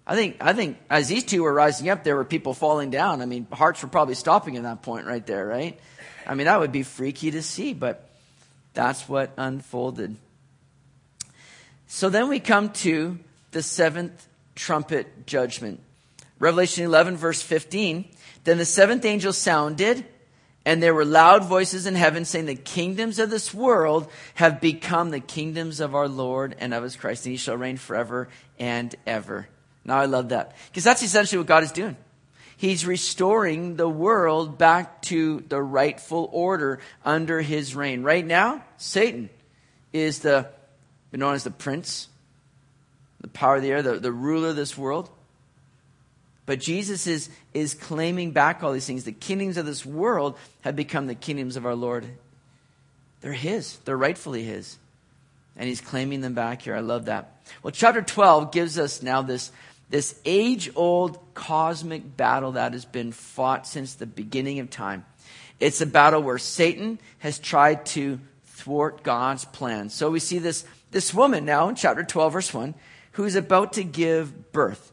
[0.06, 3.22] I think, I think as these two were rising up, there were people falling down.
[3.22, 5.78] I mean, hearts were probably stopping at that point right there, right?
[6.26, 8.08] I mean, that would be freaky to see, but
[8.74, 10.16] that's what unfolded.
[11.94, 13.18] So then we come to
[13.50, 15.78] the seventh trumpet judgment.
[16.38, 18.06] Revelation 11, verse 15.
[18.44, 20.02] Then the seventh angel sounded,
[20.64, 25.10] and there were loud voices in heaven saying, The kingdoms of this world have become
[25.10, 28.94] the kingdoms of our Lord and of his Christ, and he shall reign forever and
[29.06, 29.46] ever.
[29.84, 30.56] Now I love that.
[30.68, 31.98] Because that's essentially what God is doing.
[32.56, 38.02] He's restoring the world back to the rightful order under his reign.
[38.02, 39.28] Right now, Satan
[39.92, 40.48] is the,
[41.20, 42.08] known as the prince,
[43.20, 45.10] the power of the air, the, the ruler of this world.
[46.44, 49.04] But Jesus is, is claiming back all these things.
[49.04, 52.06] The kingdoms of this world have become the kingdoms of our Lord.
[53.20, 54.76] They're His, they're rightfully His.
[55.56, 56.74] And He's claiming them back here.
[56.74, 57.42] I love that.
[57.62, 59.52] Well, chapter 12 gives us now this,
[59.90, 65.04] this age old cosmic battle that has been fought since the beginning of time.
[65.60, 69.90] It's a battle where Satan has tried to thwart God's plan.
[69.90, 72.74] So we see this, this woman now in chapter 12, verse 1,
[73.12, 74.92] who's about to give birth.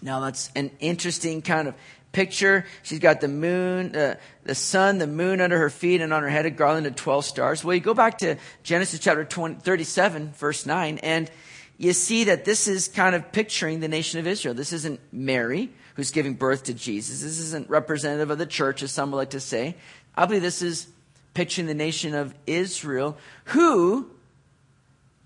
[0.00, 1.74] Now that's an interesting kind of
[2.12, 2.64] picture.
[2.82, 6.28] She's got the moon, uh, the sun, the moon under her feet, and on her
[6.28, 7.64] head a garland of 12 stars.
[7.64, 11.30] Well, you go back to Genesis chapter 20, 37, verse 9, and
[11.78, 14.54] you see that this is kind of picturing the nation of Israel.
[14.54, 17.22] This isn't Mary who's giving birth to Jesus.
[17.22, 19.76] This isn't representative of the church, as some would like to say.
[20.16, 20.86] I believe this is
[21.34, 24.10] picturing the nation of Israel, who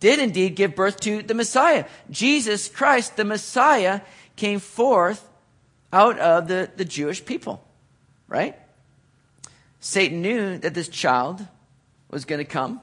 [0.00, 1.85] did indeed give birth to the Messiah.
[2.11, 4.00] Jesus Christ, the Messiah,
[4.37, 5.26] came forth
[5.92, 7.64] out of the, the Jewish people,
[8.28, 8.59] right?
[9.80, 11.46] Satan knew that this child
[12.11, 12.80] was going to come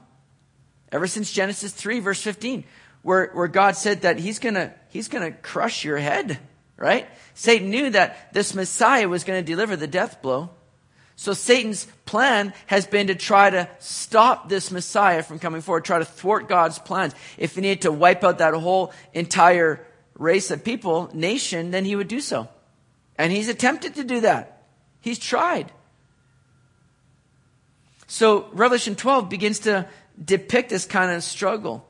[0.90, 2.64] ever since Genesis 3, verse 15,
[3.02, 6.38] where, where God said that he's going to he's going to crush your head,
[6.76, 7.08] right?
[7.34, 10.50] Satan knew that this Messiah was going to deliver the death blow.
[11.16, 15.98] So Satan's plan has been to try to stop this Messiah from coming forward, try
[15.98, 17.14] to thwart God's plans.
[17.38, 19.86] If he needed to wipe out that whole entire
[20.18, 22.48] race of people, nation, then he would do so.
[23.16, 24.62] And he's attempted to do that.
[25.00, 25.70] He's tried.
[28.06, 29.88] So Revelation 12 begins to
[30.22, 31.86] depict this kind of struggle.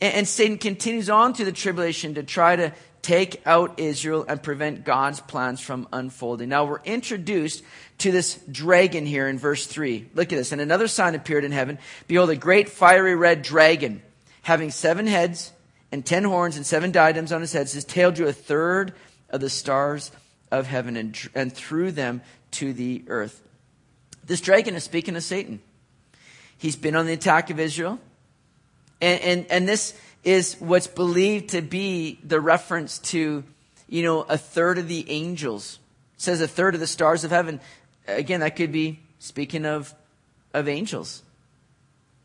[0.00, 4.42] And, and Satan continues on through the tribulation to try to take out Israel and
[4.42, 6.48] prevent God's plans from unfolding.
[6.48, 7.62] Now we're introduced
[7.98, 10.08] to this dragon here in verse 3.
[10.14, 10.52] Look at this.
[10.52, 11.78] And another sign appeared in heaven.
[12.06, 14.02] Behold, a great fiery red dragon,
[14.42, 15.52] having seven heads
[15.90, 17.72] and ten horns and seven diadems on his heads.
[17.72, 18.94] His tail drew a third
[19.30, 20.10] of the stars
[20.50, 23.42] of heaven and, and threw them to the earth.
[24.24, 25.60] This dragon is speaking of Satan.
[26.58, 27.98] He's been on the attack of Israel.
[29.00, 33.44] And, and, and this is what's believed to be the reference to,
[33.88, 35.78] you know, a third of the angels.
[36.16, 37.60] It says a third of the stars of heaven.
[38.08, 39.94] Again, that could be speaking of,
[40.52, 41.22] of angels.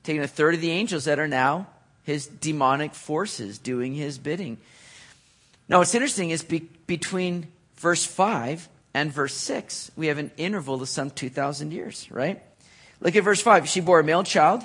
[0.03, 1.67] Taking a third of the angels that are now
[2.03, 4.57] his demonic forces doing his bidding.
[5.69, 10.81] Now, what's interesting is be, between verse 5 and verse 6, we have an interval
[10.81, 12.41] of some 2,000 years, right?
[12.99, 13.67] Look at verse 5.
[13.67, 14.63] She bore a male child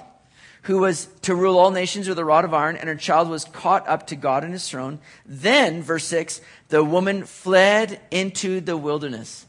[0.62, 3.44] who was to rule all nations with a rod of iron, and her child was
[3.44, 4.98] caught up to God in his throne.
[5.24, 9.46] Then, verse 6, the woman fled into the wilderness.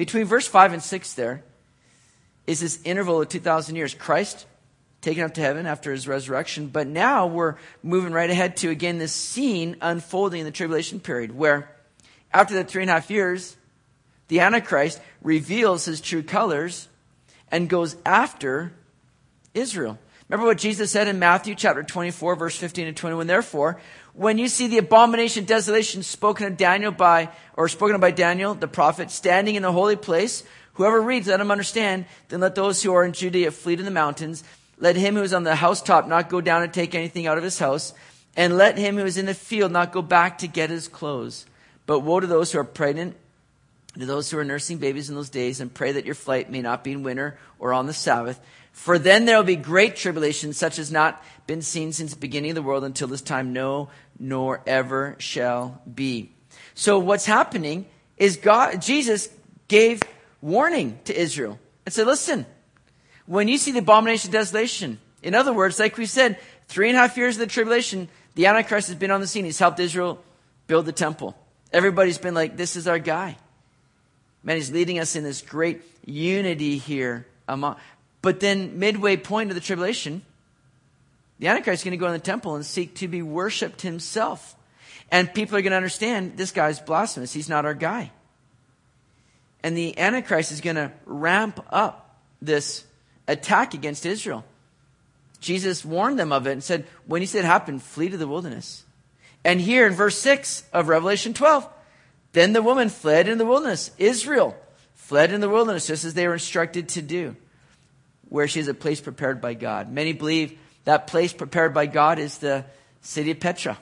[0.00, 1.42] Between verse 5 and 6 there
[2.46, 3.92] is this interval of 2,000 years.
[3.92, 4.46] Christ
[5.02, 6.68] taken up to heaven after his resurrection.
[6.68, 11.36] But now we're moving right ahead to, again, this scene unfolding in the tribulation period
[11.36, 11.70] where
[12.32, 13.58] after the three and a half years,
[14.28, 16.88] the Antichrist reveals his true colors
[17.50, 18.72] and goes after
[19.52, 19.98] Israel.
[20.30, 23.26] Remember what Jesus said in Matthew chapter 24, verse 15 and 21.
[23.26, 23.78] Therefore,
[24.12, 28.54] when you see the abomination, desolation spoken of Daniel by, or spoken of by Daniel,
[28.54, 30.42] the prophet, standing in the holy place,
[30.74, 32.06] whoever reads, let him understand.
[32.28, 34.42] Then let those who are in Judea flee to the mountains.
[34.78, 37.44] Let him who is on the housetop not go down and take anything out of
[37.44, 37.92] his house.
[38.36, 41.46] And let him who is in the field not go back to get his clothes.
[41.86, 43.16] But woe to those who are pregnant,
[43.98, 46.62] to those who are nursing babies in those days, and pray that your flight may
[46.62, 48.40] not be in winter or on the Sabbath.
[48.72, 52.52] For then there will be great tribulation, such as not been seen since the beginning
[52.52, 56.32] of the world until this time, no, nor ever shall be.
[56.74, 59.28] So what's happening is God, Jesus
[59.68, 60.00] gave
[60.40, 62.46] warning to Israel and said, listen,
[63.26, 66.96] when you see the abomination of desolation, in other words, like we said, three and
[66.96, 69.44] a half years of the tribulation, the Antichrist has been on the scene.
[69.44, 70.22] He's helped Israel
[70.66, 71.36] build the temple.
[71.72, 73.36] Everybody's been like, this is our guy.
[74.42, 77.76] Man, he's leading us in this great unity here among,
[78.22, 80.22] but then, midway point of the tribulation,
[81.38, 84.54] the Antichrist is going to go in the temple and seek to be worshiped himself.
[85.10, 87.32] And people are going to understand this guy's blasphemous.
[87.32, 88.12] He's not our guy.
[89.62, 92.84] And the Antichrist is going to ramp up this
[93.26, 94.44] attack against Israel.
[95.40, 98.84] Jesus warned them of it and said, when he said happen, flee to the wilderness.
[99.42, 101.66] And here in verse 6 of Revelation 12,
[102.32, 103.90] then the woman fled in the wilderness.
[103.96, 104.54] Israel
[104.94, 107.34] fled in the wilderness just as they were instructed to do
[108.30, 109.92] where she has a place prepared by God.
[109.92, 112.64] Many believe that place prepared by God is the
[113.02, 113.78] city of Petra,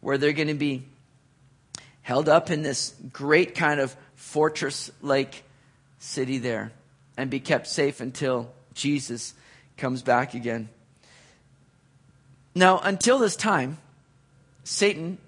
[0.00, 0.84] where they're going to be
[2.02, 5.42] held up in this great kind of fortress like
[5.98, 6.72] city there
[7.16, 9.32] and be kept safe until Jesus
[9.78, 10.68] comes back again.
[12.54, 13.78] Now, until this time,
[14.64, 15.18] Satan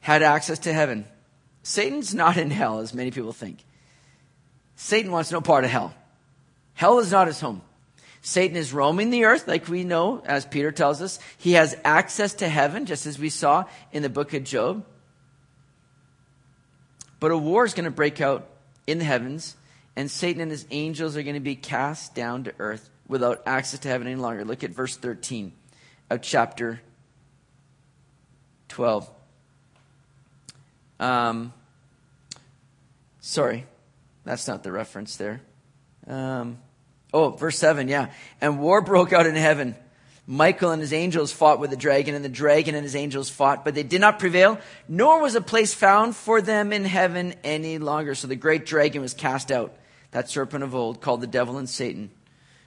[0.00, 1.06] had access to heaven.
[1.62, 3.58] Satan's not in hell, as many people think.
[4.76, 5.94] Satan wants no part of hell.
[6.74, 7.62] Hell is not his home.
[8.22, 11.18] Satan is roaming the earth, like we know, as Peter tells us.
[11.38, 14.84] He has access to heaven, just as we saw in the book of Job.
[17.18, 18.46] But a war is going to break out
[18.86, 19.56] in the heavens,
[19.96, 23.80] and Satan and his angels are going to be cast down to earth without access
[23.80, 24.44] to heaven any longer.
[24.44, 25.52] Look at verse 13
[26.10, 26.80] of chapter
[28.68, 29.10] 12.
[31.00, 31.52] Um,
[33.20, 33.66] sorry,
[34.24, 35.42] that's not the reference there.
[36.06, 36.58] Um,
[37.12, 38.10] oh, verse 7, yeah.
[38.40, 39.76] And war broke out in heaven.
[40.26, 43.64] Michael and his angels fought with the dragon, and the dragon and his angels fought,
[43.64, 47.78] but they did not prevail, nor was a place found for them in heaven any
[47.78, 48.14] longer.
[48.14, 49.74] So the great dragon was cast out,
[50.12, 52.10] that serpent of old, called the devil and Satan,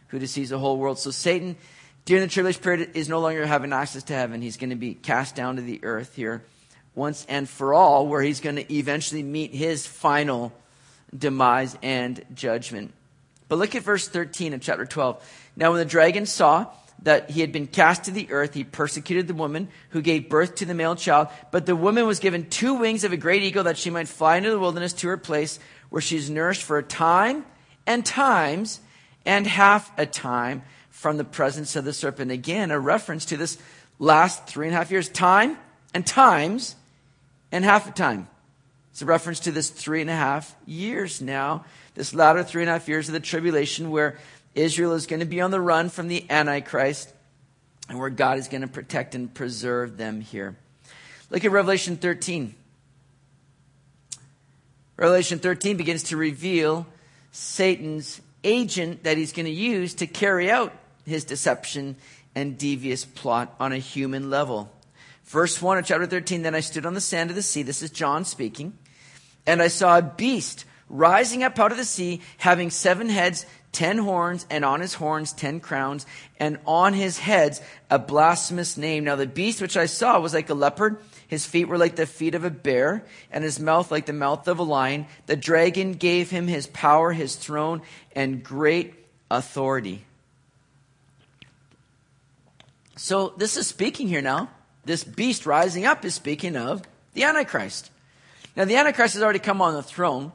[0.08, 1.00] who deceives the whole world.
[1.00, 1.56] So Satan,
[2.04, 4.42] during the tribulation period, is no longer having access to heaven.
[4.42, 6.44] He's going to be cast down to the earth here
[6.94, 10.52] once and for all, where he's going to eventually meet his final
[11.18, 12.94] demise and judgment.
[13.48, 15.52] But look at verse 13 of chapter 12.
[15.56, 16.68] Now, when the dragon saw
[17.04, 20.56] that he had been cast to the earth, he persecuted the woman who gave birth
[20.56, 21.28] to the male child.
[21.52, 24.38] But the woman was given two wings of a great eagle that she might fly
[24.38, 27.46] into the wilderness to her place where she is nourished for a time
[27.86, 28.80] and times
[29.26, 32.32] and half a time from the presence of the serpent.
[32.32, 33.58] Again, a reference to this
[34.00, 35.10] last three and a half years.
[35.10, 35.58] Time
[35.94, 36.76] and times
[37.52, 38.28] and half a time.
[38.96, 41.66] It's a reference to this three and a half years now,
[41.96, 44.18] this latter three and a half years of the tribulation where
[44.54, 47.12] Israel is going to be on the run from the Antichrist
[47.90, 50.56] and where God is going to protect and preserve them here.
[51.30, 52.56] Look at Revelation 13.
[54.96, 56.88] Revelation 13 begins to reveal
[57.34, 60.72] Satan's agent that he's going to use to carry out
[61.06, 61.98] his deception
[62.34, 64.72] and devious plot on a human level.
[65.26, 67.62] Verse 1 of chapter 13 Then I stood on the sand of the sea.
[67.62, 68.78] This is John speaking.
[69.46, 73.98] And I saw a beast rising up out of the sea, having seven heads, ten
[73.98, 76.06] horns, and on his horns ten crowns,
[76.40, 79.04] and on his heads a blasphemous name.
[79.04, 80.98] Now the beast which I saw was like a leopard.
[81.28, 84.48] His feet were like the feet of a bear, and his mouth like the mouth
[84.48, 85.08] of a lion.
[85.26, 87.82] The dragon gave him his power, his throne,
[88.16, 88.94] and great
[89.32, 90.06] authority.
[92.96, 94.50] So this is speaking here now.
[94.86, 96.84] This beast rising up is speaking of
[97.14, 97.90] the Antichrist.
[98.56, 100.32] Now, the Antichrist has already come on the throne,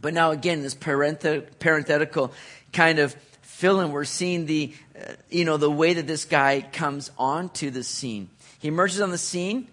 [0.00, 2.32] but now again, this parenthetical
[2.72, 6.60] kind of fill in, we're seeing the, uh, you know, the way that this guy
[6.72, 8.30] comes onto the scene.
[8.60, 9.68] He emerges on the scene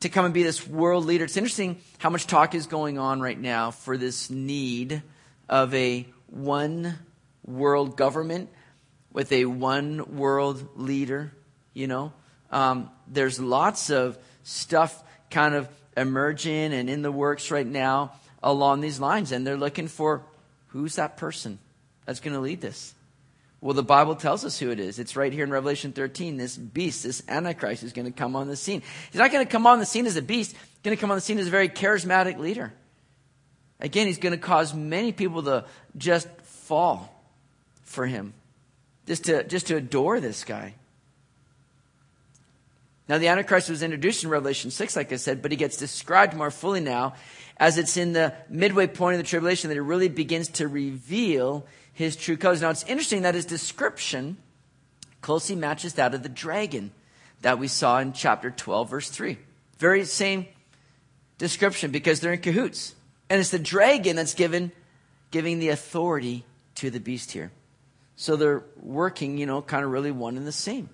[0.00, 1.24] to come and be this world leader.
[1.24, 5.02] It's interesting how much talk is going on right now for this need
[5.48, 6.98] of a one
[7.46, 8.50] world government
[9.12, 11.32] with a one world leader,
[11.72, 12.12] you know.
[12.50, 15.68] Um, there's lots of stuff kind of
[15.98, 19.32] emerging and in the works right now along these lines.
[19.32, 20.22] And they're looking for
[20.68, 21.58] who's that person
[22.06, 22.94] that's going to lead this?
[23.60, 25.00] Well, the Bible tells us who it is.
[25.00, 26.36] It's right here in Revelation 13.
[26.36, 28.82] This beast, this Antichrist, is going to come on the scene.
[29.10, 30.52] He's not going to come on the scene as a beast.
[30.52, 32.72] He's going to come on the scene as a very charismatic leader.
[33.80, 35.64] Again, he's going to cause many people to
[35.96, 37.12] just fall
[37.82, 38.32] for him,
[39.06, 40.74] just to, just to adore this guy.
[43.08, 46.34] Now, the Antichrist was introduced in Revelation 6, like I said, but he gets described
[46.34, 47.14] more fully now
[47.56, 51.66] as it's in the midway point of the tribulation that he really begins to reveal
[51.92, 52.60] his true colors.
[52.60, 54.36] Now, it's interesting that his description
[55.22, 56.92] closely matches that of the dragon
[57.40, 59.38] that we saw in chapter 12, verse 3.
[59.78, 60.46] Very same
[61.38, 62.94] description because they're in cahoots.
[63.30, 64.70] And it's the dragon that's given,
[65.30, 66.44] giving the authority
[66.76, 67.52] to the beast here.
[68.16, 70.90] So they're working, you know, kind of really one and the same.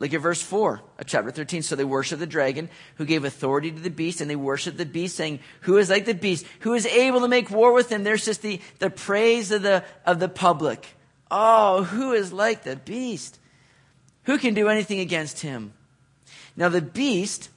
[0.00, 1.60] Look at verse 4 of chapter 13.
[1.60, 4.86] So they worship the dragon who gave authority to the beast, and they worship the
[4.86, 6.46] beast, saying, Who is like the beast?
[6.60, 8.02] Who is able to make war with him?
[8.02, 10.86] There's just the, the praise of the, of the public.
[11.30, 13.38] Oh, who is like the beast?
[14.24, 15.74] Who can do anything against him?
[16.56, 17.50] Now, the beast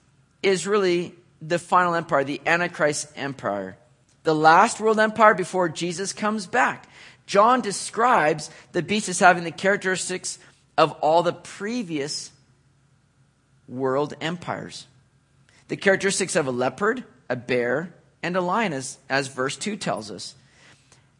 [0.43, 3.77] is really the final empire, the Antichrist empire,
[4.23, 6.89] the last world empire before Jesus comes back.
[7.25, 10.39] John describes the beast as having the characteristics
[10.77, 12.31] of all the previous
[13.67, 14.87] world empires.
[15.67, 20.11] The characteristics of a leopard, a bear, and a lion, as, as verse 2 tells
[20.11, 20.35] us.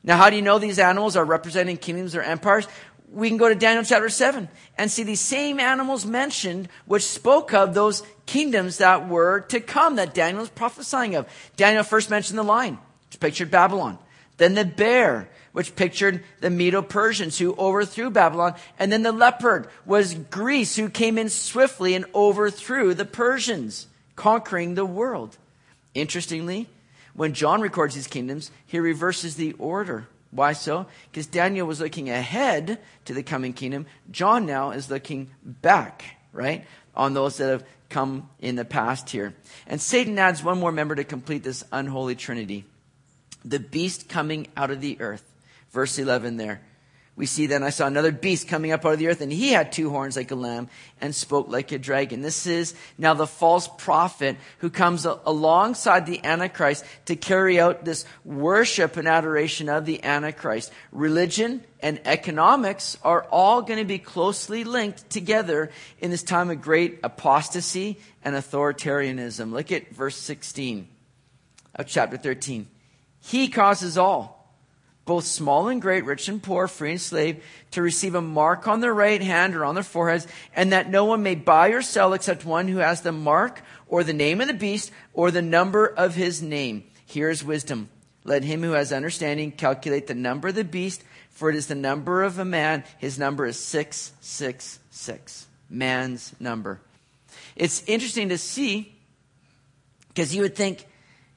[0.04, 2.68] Now, how do you know these animals are representing kingdoms or empires?
[3.12, 7.54] We can go to Daniel chapter 7 and see these same animals mentioned, which spoke
[7.54, 11.28] of those kingdoms that were to come that Daniel was prophesying of.
[11.56, 12.78] Daniel first mentioned the lion,
[13.10, 13.98] which pictured Babylon.
[14.38, 18.56] Then the bear, which pictured the Medo Persians who overthrew Babylon.
[18.78, 24.76] And then the leopard was Greece who came in swiftly and overthrew the Persians, conquering
[24.76, 25.38] the world.
[25.94, 26.68] Interestingly,
[27.14, 30.08] when John records these kingdoms, he reverses the order.
[30.32, 30.88] Why so?
[31.12, 33.86] Because Daniel was looking ahead to the coming kingdom.
[34.10, 36.66] John now is looking back, right?
[36.96, 39.36] On those that have come in the past here.
[39.68, 42.66] And Satan adds one more member to complete this unholy trinity
[43.46, 45.33] the beast coming out of the earth
[45.74, 46.62] verse 11 there.
[47.16, 49.50] we see then I saw another beast coming up out of the earth, and he
[49.50, 50.68] had two horns like a lamb
[51.02, 52.22] and spoke like a dragon.
[52.22, 58.06] This is now the false prophet who comes alongside the Antichrist to carry out this
[58.24, 60.72] worship and adoration of the Antichrist.
[60.92, 65.70] Religion and economics are all going to be closely linked together
[66.00, 69.52] in this time of great apostasy and authoritarianism.
[69.52, 70.88] Look at verse 16
[71.76, 72.68] of chapter 13.
[73.20, 74.43] He causes all
[75.06, 78.80] both small and great, rich and poor, free and slave, to receive a mark on
[78.80, 82.14] their right hand or on their foreheads, and that no one may buy or sell
[82.14, 85.86] except one who has the mark or the name of the beast or the number
[85.86, 86.84] of his name.
[87.06, 87.90] Here is wisdom.
[88.24, 91.76] Let him who has understanding calculate the number of the beast, for it is the
[91.76, 92.84] number of a man.
[92.98, 95.48] His number is 666.
[95.70, 96.80] Man's number.
[97.56, 98.96] It's interesting to see
[100.08, 100.88] because you would think,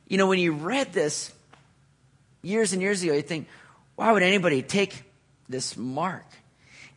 [0.07, 1.33] you know, when you read this,
[2.47, 3.49] years and years ago, you think,
[3.97, 5.03] why would anybody take
[5.49, 6.27] this mark?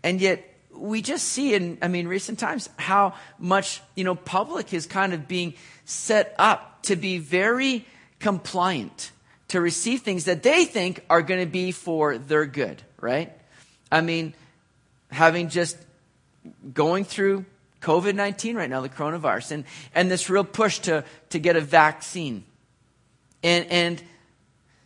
[0.03, 4.73] And yet, we just see in, I mean, recent times how much, you know, public
[4.73, 7.85] is kind of being set up to be very
[8.19, 9.11] compliant,
[9.49, 13.33] to receive things that they think are going to be for their good, right?
[13.91, 14.33] I mean,
[15.11, 15.77] having just
[16.73, 17.45] going through
[17.81, 19.63] COVID 19 right now, the coronavirus, and,
[19.95, 22.43] and this real push to, to get a vaccine.
[23.41, 24.03] And, and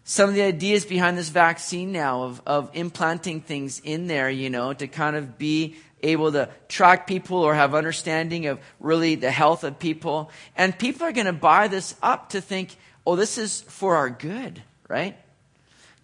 [0.04, 4.50] some of the ideas behind this vaccine now of, of implanting things in there, you
[4.50, 9.32] know, to kind of be able to track people or have understanding of really the
[9.32, 10.30] health of people.
[10.58, 12.76] And people are going to buy this up to think,
[13.08, 15.18] oh, this is for our good, right?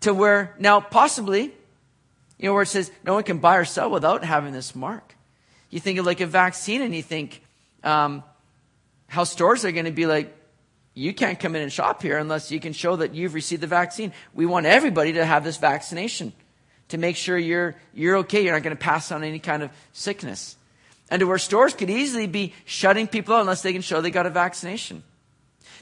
[0.02, 1.54] To where now possibly,
[2.38, 5.16] you know, where it says no one can buy or sell without having this mark.
[5.70, 7.44] You think of like a vaccine and you think,
[7.84, 8.24] um,
[9.08, 10.34] how stores are going to be like,
[10.94, 13.68] you can't come in and shop here unless you can show that you've received the
[13.68, 14.12] vaccine.
[14.34, 16.34] We want everybody to have this vaccination
[16.90, 18.44] to make sure you're, you're okay.
[18.44, 20.56] You're not going to pass on any kind of sickness.
[21.10, 24.12] And to where stores could easily be shutting people out unless they can show they
[24.12, 25.04] got a vaccination.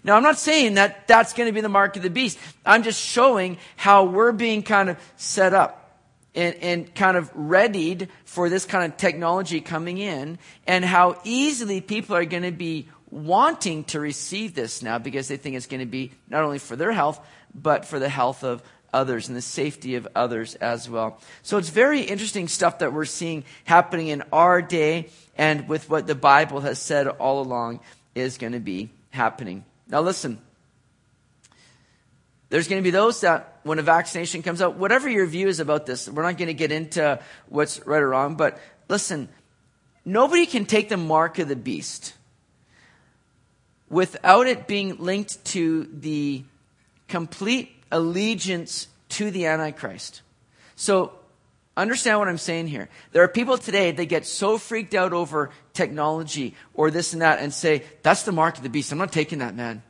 [0.03, 2.37] Now, I'm not saying that that's going to be the mark of the beast.
[2.65, 6.01] I'm just showing how we're being kind of set up
[6.35, 10.37] and, and kind of readied for this kind of technology coming in
[10.67, 15.37] and how easily people are going to be wanting to receive this now because they
[15.37, 17.19] think it's going to be not only for their health,
[17.53, 18.61] but for the health of
[18.93, 21.19] others and the safety of others as well.
[21.43, 26.07] So it's very interesting stuff that we're seeing happening in our day and with what
[26.07, 27.79] the Bible has said all along
[28.15, 29.63] is going to be happening.
[29.87, 30.39] Now listen.
[32.49, 35.59] There's going to be those that when a vaccination comes out, whatever your view is
[35.59, 39.27] about this, we're not going to get into what's right or wrong, but listen,
[40.05, 42.13] nobody can take the mark of the beast
[43.89, 46.43] without it being linked to the
[47.07, 50.21] complete allegiance to the Antichrist.
[50.75, 51.13] So,
[51.75, 52.89] understand what I'm saying here.
[53.11, 57.39] There are people today that get so freaked out over technology or this and that
[57.39, 58.91] and say, that's the mark of the beast.
[58.91, 59.83] I'm not taking that, man.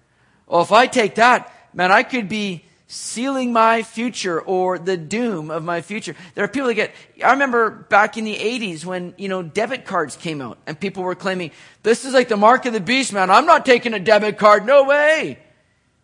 [0.47, 5.51] Oh, if I take that, man, I could be sealing my future or the doom
[5.51, 6.15] of my future.
[6.35, 9.85] There are people that get, I remember back in the 80s when, you know, debit
[9.85, 11.51] cards came out and people were claiming,
[11.83, 13.29] this is like the mark of the beast, man.
[13.29, 14.65] I'm not taking a debit card.
[14.65, 15.38] No way.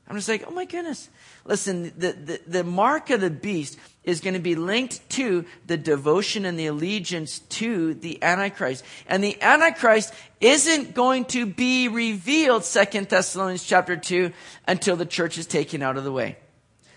[0.07, 1.09] I'm just like, oh my goodness.
[1.45, 5.77] Listen, the, the, the mark of the beast is going to be linked to the
[5.77, 8.83] devotion and the allegiance to the Antichrist.
[9.07, 14.31] And the Antichrist isn't going to be revealed, Second Thessalonians chapter 2,
[14.67, 16.37] until the church is taken out of the way.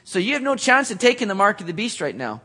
[0.06, 2.40] So you have no chance of taking the mark of the beast right now.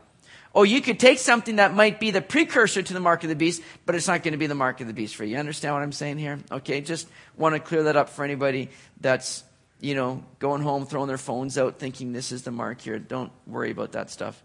[0.52, 3.36] Or you could take something that might be the precursor to the mark of the
[3.36, 5.34] beast, but it's not going to be the mark of the beast for you.
[5.34, 6.40] You understand what I'm saying here?
[6.50, 8.68] Okay, just want to clear that up for anybody
[9.00, 9.44] that's,
[9.80, 12.98] you know, going home, throwing their phones out, thinking this is the mark here.
[12.98, 14.42] Don't worry about that stuff.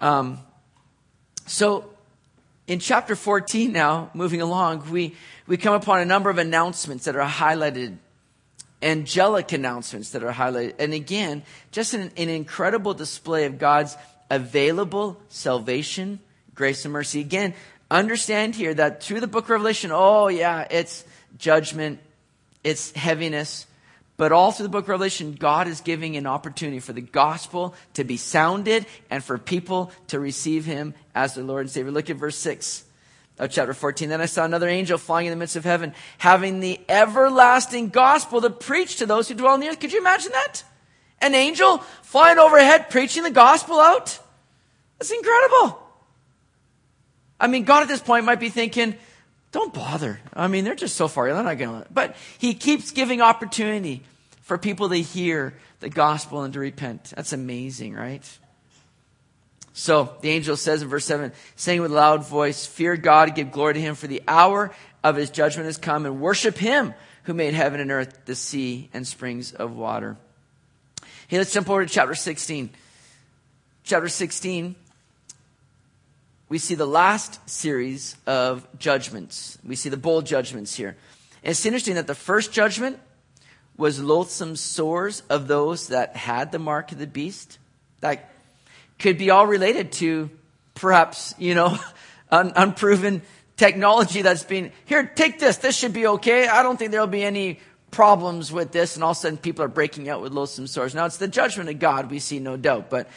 [0.00, 0.40] Um,
[1.44, 1.90] so,
[2.66, 5.14] in chapter 14 now, moving along, we,
[5.46, 7.98] we come upon a number of announcements that are highlighted
[8.82, 10.74] angelic announcements that are highlighted.
[10.78, 13.96] And again, just an, an incredible display of God's
[14.30, 16.20] available salvation,
[16.54, 17.20] grace, and mercy.
[17.20, 17.54] Again,
[17.90, 21.04] understand here that through the book of Revelation, oh yeah, it's
[21.38, 22.00] judgment,
[22.64, 23.66] it's heaviness.
[24.16, 27.74] But all through the book of Revelation, God is giving an opportunity for the gospel
[27.94, 31.90] to be sounded and for people to receive him as their Lord and Savior.
[31.90, 32.85] Look at verse 6
[33.38, 34.08] of chapter 14.
[34.08, 38.40] Then I saw another angel flying in the midst of heaven, having the everlasting gospel
[38.40, 39.80] to preach to those who dwell on the earth.
[39.80, 40.62] Could you imagine that?
[41.20, 44.18] An angel flying overhead preaching the gospel out?
[44.98, 45.82] That's incredible.
[47.38, 48.94] I mean, God at this point might be thinking,
[49.52, 50.20] don't bother.
[50.32, 51.32] I mean, they're just so far.
[51.32, 51.88] They're not going to.
[51.90, 54.02] But He keeps giving opportunity
[54.42, 57.12] for people to hear the gospel and to repent.
[57.16, 58.22] That's amazing, right?
[59.78, 63.52] So the angel says in verse 7, saying with a loud voice, Fear God, give
[63.52, 64.74] glory to him, for the hour
[65.04, 68.88] of his judgment has come, and worship him who made heaven and earth, the sea,
[68.94, 70.16] and springs of water.
[71.28, 72.70] Hey, let's jump over to chapter 16.
[73.84, 74.76] Chapter 16,
[76.48, 79.58] we see the last series of judgments.
[79.62, 80.96] We see the bowl judgments here.
[81.44, 82.98] And it's interesting that the first judgment
[83.76, 87.58] was loathsome sores of those that had the mark of the beast.
[88.00, 88.30] That
[88.98, 90.30] could be all related to
[90.74, 91.78] perhaps, you know,
[92.30, 93.22] un- unproven
[93.56, 95.58] technology that's being, here, take this.
[95.58, 96.48] This should be okay.
[96.48, 98.94] I don't think there'll be any problems with this.
[98.94, 100.94] And all of a sudden people are breaking out with loathsome sores.
[100.94, 102.90] Now it's the judgment of God, we see no doubt.
[102.90, 103.08] But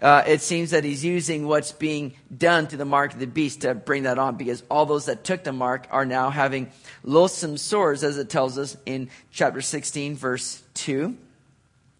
[0.00, 3.62] uh, it seems that he's using what's being done to the mark of the beast
[3.62, 6.70] to bring that on because all those that took the mark are now having
[7.02, 11.16] loathsome sores, as it tells us in chapter 16, verse 2.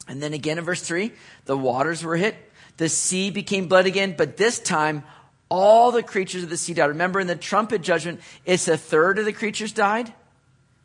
[0.08, 1.10] And then again in verse 3,
[1.46, 2.36] the waters were hit
[2.76, 5.04] the sea became blood again, but this time
[5.48, 6.86] all the creatures of the sea died.
[6.86, 10.12] Remember in the trumpet judgment, it's a third of the creatures died,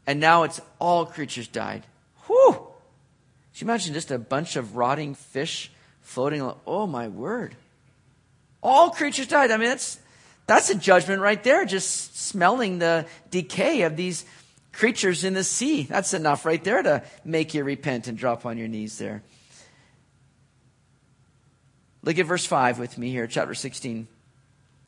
[0.06, 1.84] and now it's all creatures died.
[2.28, 2.54] Whew!
[2.54, 5.72] Can you imagine just a bunch of rotting fish
[6.02, 6.42] floating?
[6.42, 6.60] Along?
[6.66, 7.56] Oh my word!
[8.64, 9.52] All creatures died.
[9.52, 10.00] I mean, that's
[10.48, 11.66] that's a judgment right there.
[11.66, 14.26] Just smelling the decay of these
[14.72, 15.84] creatures in the sea.
[15.84, 19.24] That's enough right there to make you repent and drop on your knees there.
[22.04, 24.08] Look at verse 5 with me here, chapter 16.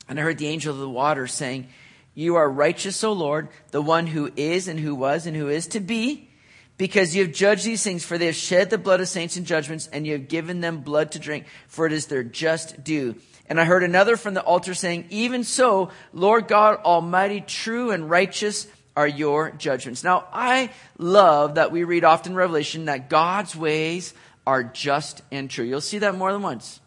[0.08, 1.68] And I heard the angel of the water saying,
[2.14, 5.68] You are righteous, O Lord, the one who is and who was and who is
[5.68, 6.28] to be,
[6.76, 9.46] because you have judged these things, for they have shed the blood of saints and
[9.46, 13.14] judgments, and you have given them blood to drink, for it is their just due.
[13.46, 18.10] And I heard another from the altar saying, Even so, Lord God Almighty, true and
[18.10, 20.02] righteous are your judgments.
[20.02, 24.14] Now, I love that we read often in Revelation that God's ways
[24.46, 25.64] are just and true.
[25.64, 26.80] You'll see that more than once.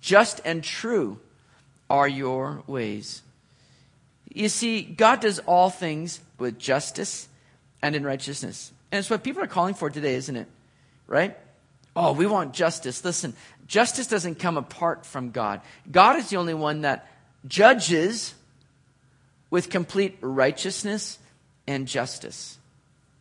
[0.00, 1.18] Just and true
[1.88, 3.22] are your ways.
[4.32, 7.28] You see, God does all things with justice
[7.82, 8.72] and in righteousness.
[8.92, 10.46] And it's what people are calling for today, isn't it?
[11.06, 11.36] Right?
[11.96, 13.04] Oh, we want justice.
[13.04, 13.34] Listen,
[13.66, 15.60] justice doesn't come apart from God.
[15.90, 17.08] God is the only one that
[17.46, 18.34] judges
[19.50, 21.18] with complete righteousness
[21.66, 22.58] and justice.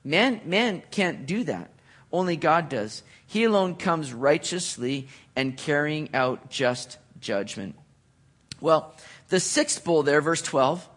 [0.03, 1.71] Man, man can't do that.
[2.11, 3.03] Only God does.
[3.27, 7.75] He alone comes righteously and carrying out just judgment.
[8.61, 8.95] Well,
[9.29, 10.87] the sixth bowl there, verse 12,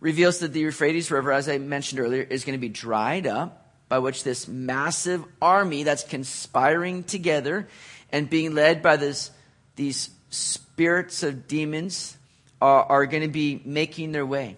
[0.00, 3.60] reveals that the Euphrates River, as I mentioned earlier, is going to be dried up,
[3.88, 7.68] by which this massive army that's conspiring together
[8.10, 9.30] and being led by this,
[9.76, 12.16] these spirits of demons
[12.60, 14.56] uh, are, are going to be making their way.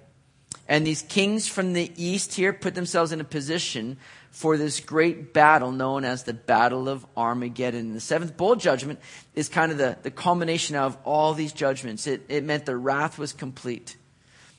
[0.68, 3.98] And these kings from the east here put themselves in a position
[4.36, 7.94] for this great battle known as the Battle of Armageddon.
[7.94, 8.98] The seventh bowl judgment
[9.34, 12.06] is kind of the, the culmination of all these judgments.
[12.06, 13.96] It, it meant the wrath was complete.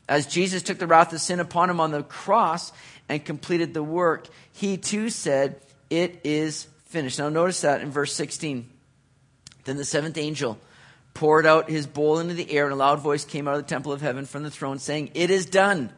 [0.09, 2.73] As Jesus took the wrath of sin upon him on the cross
[3.07, 5.61] and completed the work, he too said,
[5.91, 7.19] It is finished.
[7.19, 8.67] Now notice that in verse 16.
[9.65, 10.57] Then the seventh angel
[11.13, 13.69] poured out his bowl into the air, and a loud voice came out of the
[13.69, 15.91] temple of heaven from the throne, saying, It is done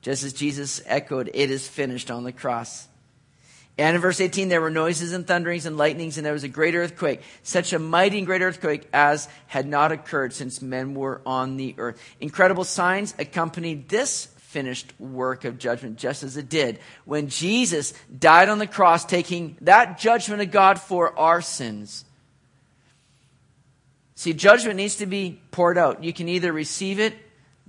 [0.00, 2.88] just as Jesus echoed, It is finished on the cross.
[3.78, 6.48] And in verse 18, there were noises and thunderings and lightnings, and there was a
[6.48, 11.20] great earthquake, such a mighty and great earthquake as had not occurred since men were
[11.24, 12.02] on the earth.
[12.20, 18.48] Incredible signs accompanied this finished work of judgment, just as it did when Jesus died
[18.48, 22.04] on the cross, taking that judgment of God for our sins.
[24.16, 26.02] See, judgment needs to be poured out.
[26.02, 27.14] You can either receive it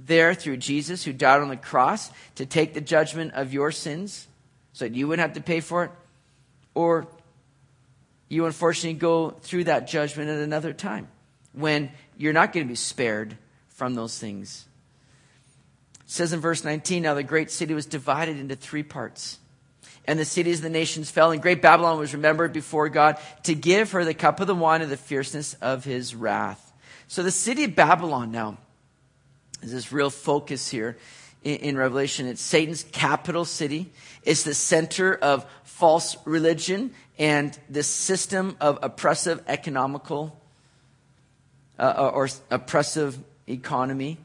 [0.09, 4.27] there through Jesus who died on the cross to take the judgment of your sins
[4.73, 5.91] so that you wouldn't have to pay for it.
[6.73, 7.07] Or
[8.27, 11.07] you unfortunately go through that judgment at another time
[11.53, 13.37] when you're not going to be spared
[13.69, 14.65] from those things.
[16.01, 19.39] It says in verse 19 Now the great city was divided into three parts.
[20.05, 23.53] And the cities of the nations fell, and great Babylon was remembered before God to
[23.53, 26.73] give her the cup of the wine of the fierceness of his wrath.
[27.07, 28.57] So the city of Babylon now
[29.59, 30.97] there's this real focus here
[31.43, 32.27] in, in Revelation.
[32.27, 33.91] It's Satan's capital city.
[34.23, 40.39] It's the center of false religion and this system of oppressive economical
[41.77, 44.17] uh, or oppressive economy,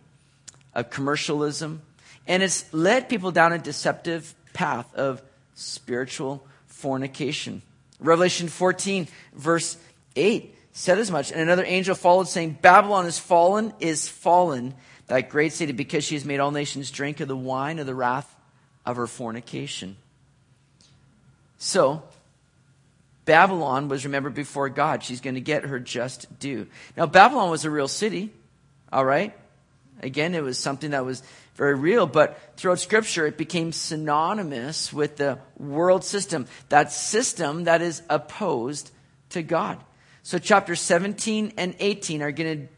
[0.74, 1.82] of commercialism.
[2.26, 5.22] And it's led people down a deceptive path of
[5.54, 7.62] spiritual fornication.
[8.00, 9.76] Revelation 14, verse
[10.16, 11.30] 8 said as much.
[11.30, 14.74] And another angel followed, saying, Babylon is fallen, is fallen
[15.06, 17.94] that great city, because she has made all nations drink of the wine of the
[17.94, 18.34] wrath
[18.86, 19.96] of her fornication.
[21.58, 22.02] So,
[23.24, 25.02] Babylon was remembered before God.
[25.02, 26.66] She's going to get her just due.
[26.96, 28.30] Now, Babylon was a real city,
[28.92, 29.34] all right?
[30.02, 31.22] Again, it was something that was
[31.54, 37.80] very real, but throughout Scripture, it became synonymous with the world system, that system that
[37.80, 38.90] is opposed
[39.30, 39.78] to God.
[40.22, 42.73] So, chapter 17 and 18 are going to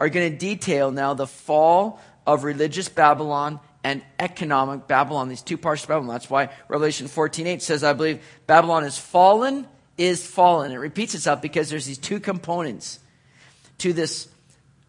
[0.00, 5.56] are going to detail now the fall of religious Babylon and economic Babylon, these two
[5.56, 6.08] parts of Babylon.
[6.08, 10.72] That's why Revelation 14:8 says, I believe Babylon is fallen, is fallen.
[10.72, 12.98] It repeats itself because there's these two components
[13.78, 14.28] to this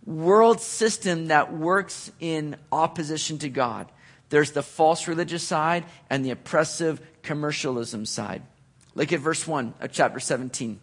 [0.06, 3.92] world system that works in opposition to God.
[4.30, 8.42] There's the false religious side and the oppressive commercialism side.
[8.96, 10.80] Look at verse 1 of chapter 17.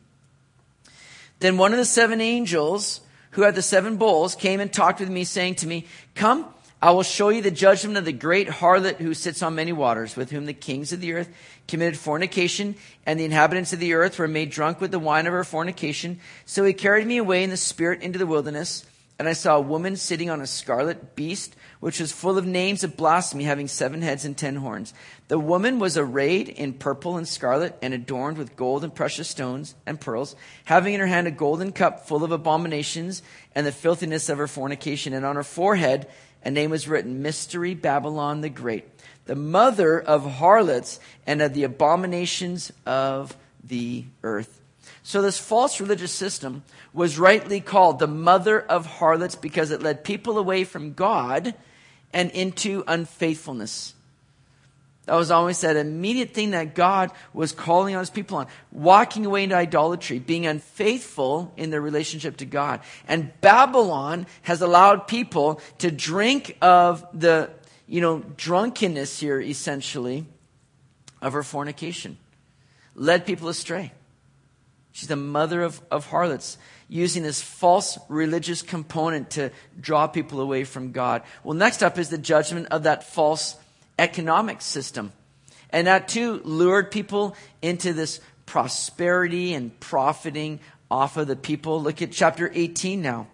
[1.41, 3.01] Then one of the seven angels
[3.33, 6.47] who had the seven bowls came and talked with me, saying to me, Come,
[6.81, 10.15] I will show you the judgment of the great harlot who sits on many waters,
[10.15, 11.29] with whom the kings of the earth
[11.67, 15.33] committed fornication, and the inhabitants of the earth were made drunk with the wine of
[15.33, 16.21] her fornication.
[16.47, 18.87] So he carried me away in the spirit into the wilderness,
[19.19, 22.83] and I saw a woman sitting on a scarlet beast, which was full of names
[22.83, 24.93] of blasphemy, having seven heads and ten horns.
[25.29, 29.75] The woman was arrayed in purple and scarlet, and adorned with gold and precious stones
[29.87, 33.23] and pearls, having in her hand a golden cup full of abominations
[33.55, 36.09] and the filthiness of her fornication, and on her forehead
[36.45, 38.85] a name was written Mystery Babylon the Great,
[39.27, 44.61] the mother of harlots and of the abominations of the earth.
[45.03, 46.63] So, this false religious system
[46.93, 51.55] was rightly called the mother of harlots because it led people away from God
[52.13, 53.95] and into unfaithfulness.
[55.09, 58.47] That was always that immediate thing that God was calling on his people on.
[58.71, 62.81] Walking away into idolatry, being unfaithful in their relationship to God.
[63.09, 67.49] And Babylon has allowed people to drink of the,
[67.87, 70.27] you know, drunkenness here, essentially,
[71.23, 72.19] of her fornication.
[72.95, 73.93] Led people astray.
[74.93, 76.59] She's the mother of, of harlots,
[76.89, 81.23] using this false religious component to draw people away from God.
[81.45, 83.57] Well, next up is the judgment of that false
[83.99, 85.13] economic system.
[85.71, 90.61] And that too lured people into this prosperity and profiting
[90.91, 91.83] off of the people.
[91.83, 93.27] Look at chapter 18 now,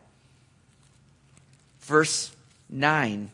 [1.80, 2.34] verse
[2.68, 3.30] 9.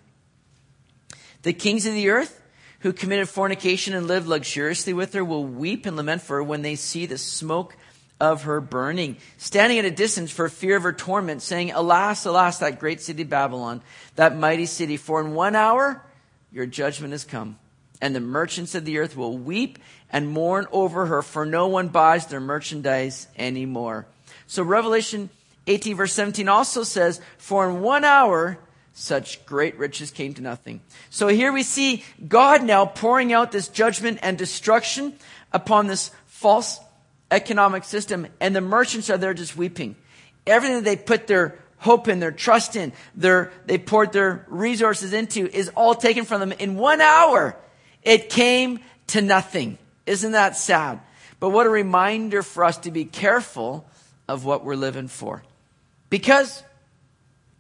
[1.43, 2.43] The kings of the earth
[2.81, 6.61] who committed fornication and lived luxuriously with her will weep and lament for her when
[6.61, 7.77] they see the smoke
[8.21, 12.59] of her burning, standing at a distance for fear of her torment, saying, Alas, alas,
[12.59, 13.81] that great city Babylon,
[14.17, 16.05] that mighty city, for in one hour
[16.53, 17.59] your judgment has come.
[18.03, 19.79] And the merchants of the earth will weep
[20.11, 24.07] and mourn over her, for no one buys their merchandise anymore.
[24.47, 25.31] So Revelation
[25.67, 28.59] 18 verse 17 also says, For in one hour
[28.93, 30.81] such great riches came to nothing.
[31.09, 35.15] So here we see God now pouring out this judgment and destruction
[35.53, 36.81] upon this false
[37.31, 39.97] economic system, and the merchants are there just weeping.
[40.47, 45.49] Everything they put their hope in, their trust in, their, they poured their resources into
[45.49, 47.57] is all taken from them in one hour.
[48.03, 49.79] It came to nothing.
[50.07, 51.01] Isn't that sad?
[51.39, 53.87] But what a reminder for us to be careful
[54.29, 55.43] of what we're living for.
[56.11, 56.63] Because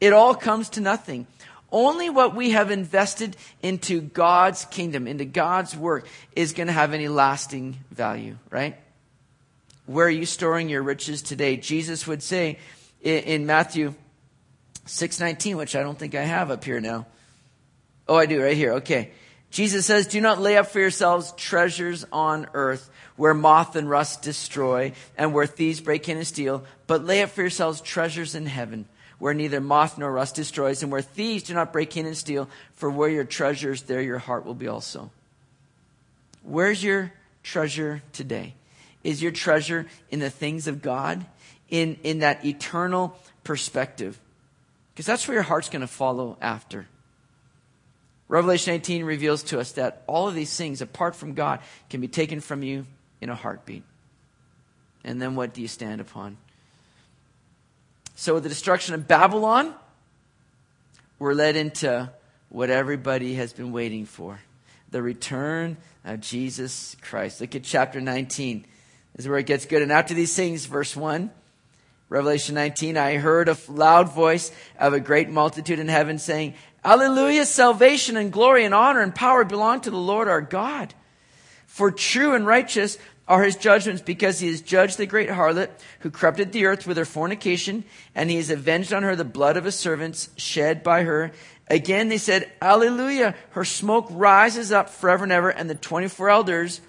[0.00, 1.26] it all comes to nothing.
[1.72, 6.92] Only what we have invested into God's kingdom, into God's work, is going to have
[6.92, 8.76] any lasting value, right?
[9.91, 11.57] Where are you storing your riches today?
[11.57, 12.59] Jesus would say
[13.03, 13.93] in, Matthew
[14.86, 17.07] 619, which I don't think I have up here now.
[18.07, 18.74] Oh, I do right here.
[18.74, 19.11] Okay.
[19.51, 24.22] Jesus says, do not lay up for yourselves treasures on earth where moth and rust
[24.22, 28.47] destroy and where thieves break in and steal, but lay up for yourselves treasures in
[28.47, 28.86] heaven
[29.18, 32.49] where neither moth nor rust destroys and where thieves do not break in and steal,
[32.74, 35.11] for where your treasures, there your heart will be also.
[36.45, 37.12] Where's your
[37.43, 38.55] treasure today?
[39.03, 41.24] Is your treasure in the things of God?
[41.68, 44.18] In, in that eternal perspective?
[44.92, 46.86] Because that's where your heart's going to follow after.
[48.28, 52.09] Revelation 18 reveals to us that all of these things, apart from God, can be
[52.09, 52.86] taken from you
[53.20, 53.82] in a heartbeat.
[55.05, 56.36] And then what do you stand upon?
[58.14, 59.74] So, with the destruction of Babylon,
[61.18, 62.11] we're led into
[62.51, 64.40] what everybody has been waiting for
[64.90, 67.40] the return of Jesus Christ.
[67.40, 68.66] Look at chapter 19.
[69.20, 69.82] Is where it gets good.
[69.82, 71.30] And after these things, verse 1
[72.08, 77.44] Revelation 19, I heard a loud voice of a great multitude in heaven saying, Alleluia,
[77.44, 80.94] salvation and glory and honor and power belong to the Lord our God.
[81.66, 82.96] For true and righteous
[83.28, 85.68] are his judgments because he has judged the great harlot
[85.98, 89.58] who corrupted the earth with her fornication and he has avenged on her the blood
[89.58, 91.30] of his servants shed by her.
[91.68, 96.80] Again, they said, Alleluia, her smoke rises up forever and ever and the 24 elders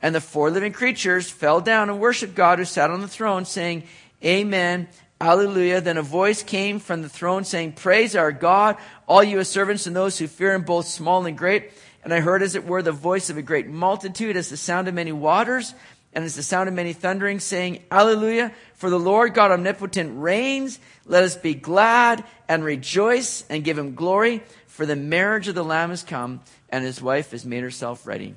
[0.00, 3.44] And the four living creatures fell down and worshiped God who sat on the throne,
[3.44, 3.84] saying,
[4.24, 4.88] Amen.
[5.20, 5.80] Alleluia.
[5.80, 8.76] Then a voice came from the throne saying, Praise our God,
[9.06, 11.72] all you his servants and those who fear him, both small and great.
[12.04, 14.86] And I heard, as it were, the voice of a great multitude, as the sound
[14.86, 15.74] of many waters,
[16.12, 18.52] and as the sound of many thunderings, saying, Alleluia.
[18.74, 20.78] For the Lord God omnipotent reigns.
[21.04, 24.44] Let us be glad and rejoice and give him glory.
[24.68, 28.36] For the marriage of the Lamb has come, and his wife has made herself ready.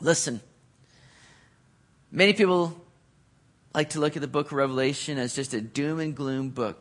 [0.00, 0.42] Listen.
[2.10, 2.80] Many people
[3.74, 6.78] like to look at the book of Revelation as just a doom and gloom book.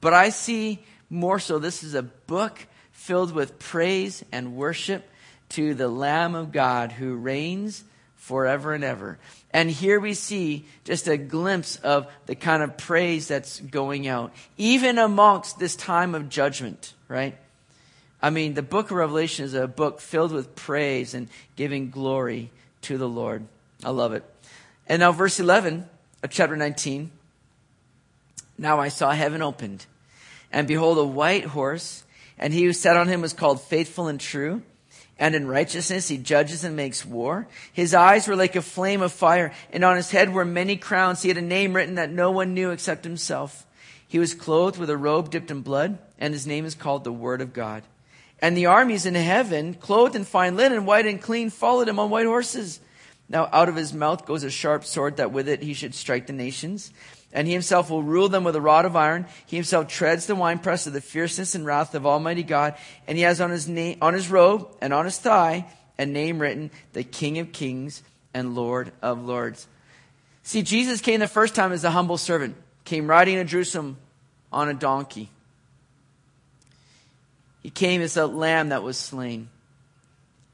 [0.00, 5.08] But I see more so this is a book filled with praise and worship
[5.50, 7.84] to the Lamb of God who reigns
[8.16, 9.18] forever and ever.
[9.52, 14.32] And here we see just a glimpse of the kind of praise that's going out,
[14.56, 17.36] even amongst this time of judgment, right?
[18.20, 22.50] I mean, the book of Revelation is a book filled with praise and giving glory
[22.82, 23.46] to the Lord.
[23.84, 24.24] I love it.
[24.86, 25.88] And now, verse 11
[26.22, 27.10] of chapter 19.
[28.58, 29.84] Now I saw heaven opened,
[30.50, 32.04] and behold, a white horse,
[32.38, 34.62] and he who sat on him was called faithful and true.
[35.18, 37.48] And in righteousness he judges and makes war.
[37.72, 41.22] His eyes were like a flame of fire, and on his head were many crowns.
[41.22, 43.66] He had a name written that no one knew except himself.
[44.06, 47.12] He was clothed with a robe dipped in blood, and his name is called the
[47.12, 47.82] Word of God.
[48.40, 52.10] And the armies in heaven, clothed in fine linen, white and clean, followed him on
[52.10, 52.80] white horses.
[53.28, 56.26] Now out of his mouth goes a sharp sword that with it he should strike
[56.26, 56.92] the nations.
[57.32, 59.26] And he himself will rule them with a rod of iron.
[59.46, 62.76] He himself treads the winepress of the fierceness and wrath of Almighty God.
[63.06, 65.66] And he has on his name, on his robe and on his thigh
[65.98, 68.02] a name written, the King of Kings
[68.32, 69.66] and Lord of Lords.
[70.42, 72.54] See, Jesus came the first time as a humble servant,
[72.84, 73.96] came riding in Jerusalem
[74.52, 75.30] on a donkey.
[77.62, 79.48] He came as a lamb that was slain.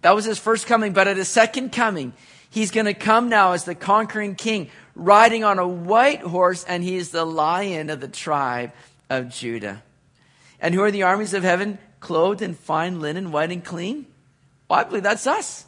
[0.01, 2.14] That was his first coming, but at his second coming,
[2.53, 6.84] he's going to come now as the conquering king, riding on a white horse, and
[6.84, 8.72] he is the lion of the tribe
[9.11, 9.82] of Judah.
[10.61, 14.07] And who are the armies of heaven clothed in fine linen, white and clean?
[14.68, 15.64] Well, I believe that's us.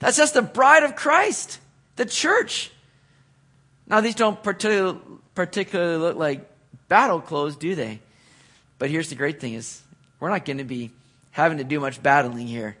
[0.00, 1.60] That's just the bride of Christ,
[1.96, 2.70] the church.
[3.86, 6.50] Now, these don't particularly look like
[6.88, 8.00] battle clothes, do they?
[8.78, 9.82] But here's the great thing is
[10.18, 10.90] we're not going to be
[11.30, 12.76] having to do much battling here.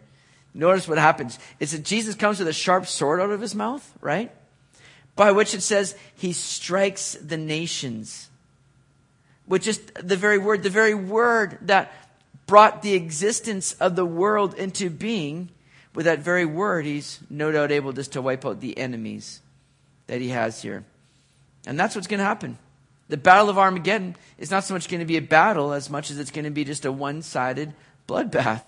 [0.54, 1.38] Notice what happens.
[1.58, 4.30] It's that Jesus comes with a sharp sword out of his mouth, right?
[5.16, 8.30] By which it says he strikes the nations.
[9.46, 11.92] Which is the very word, the very word that
[12.46, 15.50] brought the existence of the world into being.
[15.92, 19.40] With that very word, he's no doubt able just to wipe out the enemies
[20.06, 20.84] that he has here.
[21.66, 22.58] And that's what's going to happen.
[23.08, 26.10] The Battle of Armageddon is not so much going to be a battle as much
[26.10, 27.74] as it's going to be just a one sided
[28.08, 28.62] bloodbath.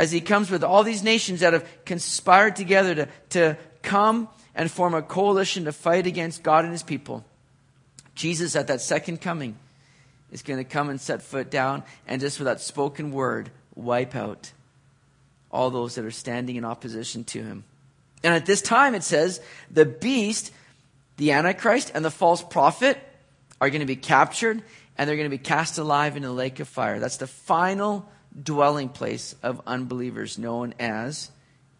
[0.00, 4.70] As he comes with all these nations that have conspired together to, to come and
[4.70, 7.22] form a coalition to fight against God and his people,
[8.14, 9.56] Jesus at that second coming
[10.32, 14.14] is going to come and set foot down and just with that spoken word wipe
[14.16, 14.52] out
[15.52, 17.64] all those that are standing in opposition to him.
[18.22, 19.38] And at this time, it says,
[19.70, 20.50] the beast
[21.18, 22.96] the Antichrist and the false prophet
[23.60, 24.62] are going to be captured
[24.96, 26.98] and they're going to be cast alive in a lake of fire.
[26.98, 28.08] That's the final
[28.42, 31.30] dwelling place of unbelievers known as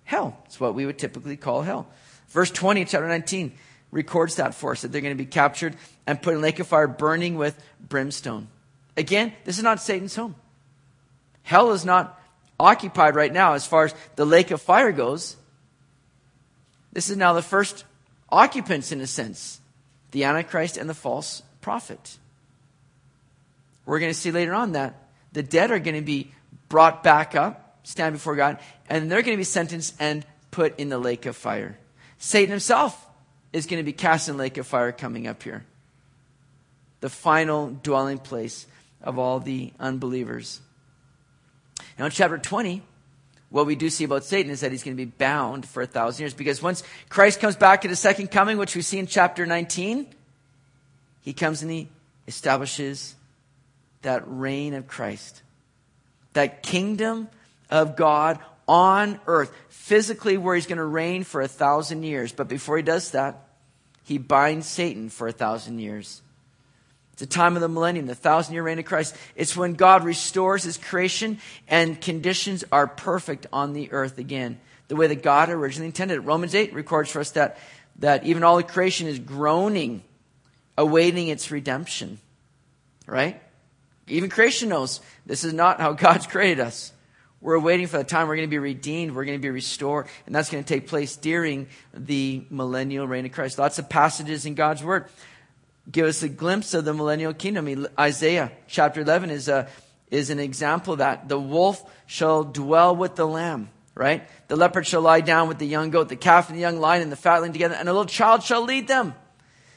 [0.05, 0.43] hell.
[0.47, 1.87] It's what we would typically call hell.
[2.29, 3.53] Verse 20, chapter 19,
[3.91, 5.77] records that for us that they're going to be captured
[6.07, 8.49] and put in a lake of fire burning with brimstone.
[8.97, 10.35] Again, this is not Satan's home.
[11.43, 12.21] Hell is not
[12.59, 15.37] occupied right now as far as the lake of fire goes.
[16.93, 17.85] This is now the first
[18.29, 19.61] occupants, in a sense
[20.11, 22.19] the Antichrist and the false prophet.
[23.87, 24.95] We're going to see later on that
[25.33, 26.33] the dead are going to be
[26.71, 28.59] brought back up, stand before God,
[28.89, 31.77] and they're going to be sentenced and put in the lake of fire.
[32.17, 33.07] Satan himself
[33.53, 35.67] is going to be cast in the lake of fire coming up here.
[37.01, 38.67] The final dwelling place
[39.03, 40.61] of all the unbelievers.
[41.99, 42.83] Now, in chapter 20,
[43.51, 45.87] what we do see about Satan is that he's going to be bound for a
[45.87, 49.07] thousand years because once Christ comes back at his second coming, which we see in
[49.07, 50.07] chapter 19,
[51.23, 51.89] he comes and he
[52.29, 53.17] establishes
[54.03, 55.43] that reign of Christ,
[56.33, 57.29] that kingdom
[57.71, 62.33] of God on earth, physically where he's going to reign for a thousand years.
[62.33, 63.49] But before he does that,
[64.05, 66.23] he binds Satan for a thousand years
[67.13, 69.17] It's the time of the millennium, the thousand year reign of Christ.
[69.37, 74.97] It's when God restores his creation and conditions are perfect on the earth again, the
[74.97, 76.21] way that God originally intended it.
[76.21, 77.59] Romans 8 records for us that,
[77.99, 80.03] that even all the creation is groaning,
[80.79, 82.19] awaiting its redemption.
[83.07, 83.43] Right?
[84.11, 86.93] Even creation knows this is not how God's created us.
[87.41, 90.09] We're waiting for the time we're going to be redeemed, we're going to be restored,
[90.27, 93.59] and that's going to take place during the millennial reign of Christ.
[93.59, 95.07] Lots of passages in God's Word
[95.91, 97.87] give us a glimpse of the millennial kingdom.
[97.99, 99.69] Isaiah chapter 11 is, a,
[100.11, 101.29] is an example that.
[101.29, 104.29] The wolf shall dwell with the lamb, right?
[104.49, 107.03] The leopard shall lie down with the young goat, the calf and the young lion
[107.03, 109.15] and the fatling together, and a little child shall lead them.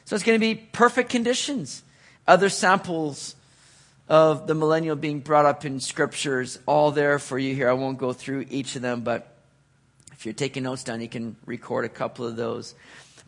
[0.04, 1.82] So it's going to be perfect conditions.
[2.26, 3.36] Other samples
[4.08, 7.68] of the millennial being brought up in scriptures, all there for you here.
[7.68, 9.36] I won't go through each of them, but
[10.12, 12.74] if you're taking notes down, you can record a couple of those.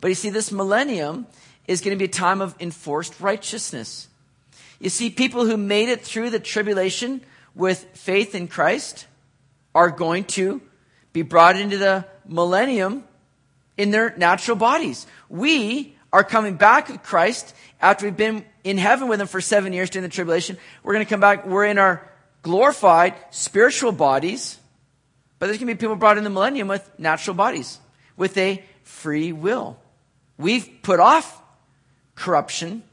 [0.01, 1.27] But you see, this millennium
[1.67, 4.07] is going to be a time of enforced righteousness.
[4.79, 7.21] You see, people who made it through the tribulation
[7.55, 9.07] with faith in Christ
[9.73, 10.61] are going to
[11.13, 13.03] be brought into the millennium
[13.77, 15.07] in their natural bodies.
[15.29, 19.71] We are coming back with Christ after we've been in heaven with him for seven
[19.71, 20.57] years during the tribulation.
[20.83, 21.45] We're going to come back.
[21.45, 22.05] We're in our
[22.41, 24.59] glorified spiritual bodies,
[25.39, 27.79] but there's going to be people brought in the millennium with natural bodies,
[28.17, 29.79] with a free will.
[30.37, 31.41] We've put off
[32.15, 32.83] corruption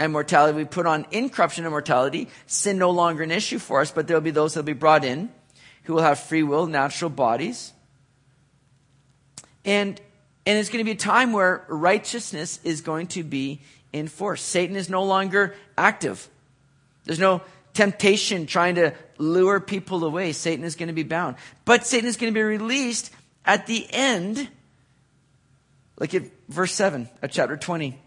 [0.00, 0.56] and mortality.
[0.56, 2.28] We put on incorruption and mortality.
[2.46, 5.30] Sin no longer an issue for us, but there'll be those that'll be brought in
[5.84, 7.72] who will have free will, natural bodies.
[9.64, 10.00] And,
[10.44, 13.60] and it's going to be a time where righteousness is going to be
[13.94, 14.46] enforced.
[14.46, 16.28] Satan is no longer active.
[17.04, 17.42] There's no
[17.74, 20.32] temptation trying to lure people away.
[20.32, 21.36] Satan is going to be bound.
[21.64, 23.12] But Satan is going to be released
[23.44, 24.48] at the end.
[25.98, 27.98] Look at verse 7 of chapter 20.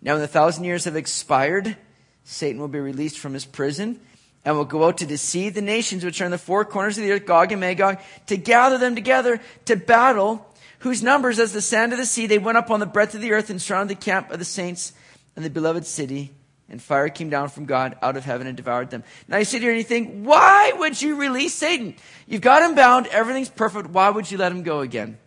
[0.00, 1.76] Now, when the thousand years have expired,
[2.24, 4.00] Satan will be released from his prison
[4.44, 7.04] and will go out to deceive the nations which are in the four corners of
[7.04, 10.44] the earth, Gog and Magog, to gather them together to battle,
[10.80, 13.20] whose numbers as the sand of the sea, they went up on the breadth of
[13.20, 14.92] the earth and surrounded the camp of the saints
[15.36, 16.32] and the beloved city.
[16.68, 19.04] And fire came down from God out of heaven and devoured them.
[19.28, 21.94] Now you sit here and you think, why would you release Satan?
[22.26, 23.08] You've got him bound.
[23.08, 23.90] Everything's perfect.
[23.90, 25.18] Why would you let him go again?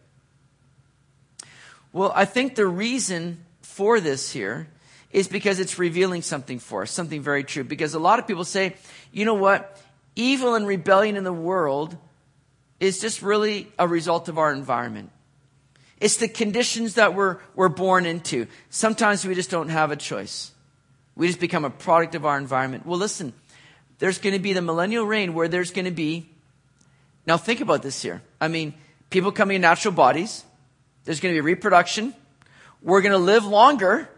[1.94, 4.68] Well, I think the reason for this here
[5.12, 7.64] is because it's revealing something for us, something very true.
[7.64, 8.76] Because a lot of people say,
[9.12, 9.80] you know what?
[10.16, 11.96] Evil and rebellion in the world
[12.80, 15.12] is just really a result of our environment.
[16.00, 18.48] It's the conditions that we're, we're born into.
[18.70, 20.52] Sometimes we just don't have a choice.
[21.16, 22.86] We just become a product of our environment.
[22.86, 23.34] Well, listen,
[24.00, 26.30] there's going to be the millennial reign where there's going to be.
[27.26, 28.22] Now, think about this here.
[28.42, 28.74] I mean,
[29.10, 30.44] people coming in natural bodies.
[31.06, 32.14] There's going to be reproduction.
[32.82, 34.10] We're going to live longer.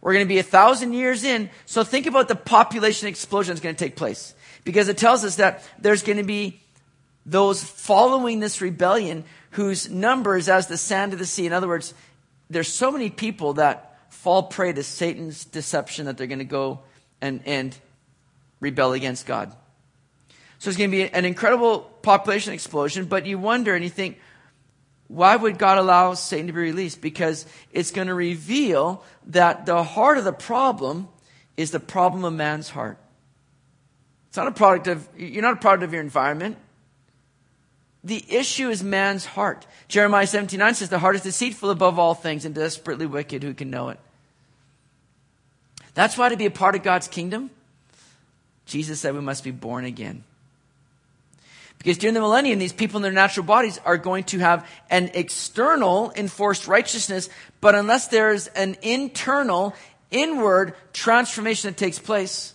[0.00, 1.48] We're going to be a thousand years in.
[1.64, 4.34] So think about the population explosion that's going to take place.
[4.62, 6.60] Because it tells us that there's going to be
[7.24, 9.24] those following this rebellion
[9.54, 11.46] whose numbers as the sand of the sea.
[11.46, 11.94] In other words,
[12.50, 16.80] there's so many people that fall prey to Satan's deception that they're going to go
[17.20, 17.76] and, and
[18.58, 19.54] rebel against God.
[20.58, 24.18] So it's going to be an incredible population explosion, but you wonder and you think,
[25.06, 27.00] why would God allow Satan to be released?
[27.00, 31.08] Because it's going to reveal that the heart of the problem
[31.56, 32.98] is the problem of man's heart.
[34.28, 36.56] It's not a product of, you're not a product of your environment.
[38.04, 39.66] The issue is man's heart.
[39.88, 43.42] Jeremiah 79 says, The heart is deceitful above all things and desperately wicked.
[43.42, 43.98] Who can know it?
[45.94, 47.50] That's why to be a part of God's kingdom,
[48.66, 50.24] Jesus said we must be born again.
[51.78, 55.10] Because during the millennium, these people in their natural bodies are going to have an
[55.14, 57.28] external enforced righteousness,
[57.60, 59.74] but unless there's an internal,
[60.10, 62.54] inward transformation that takes place,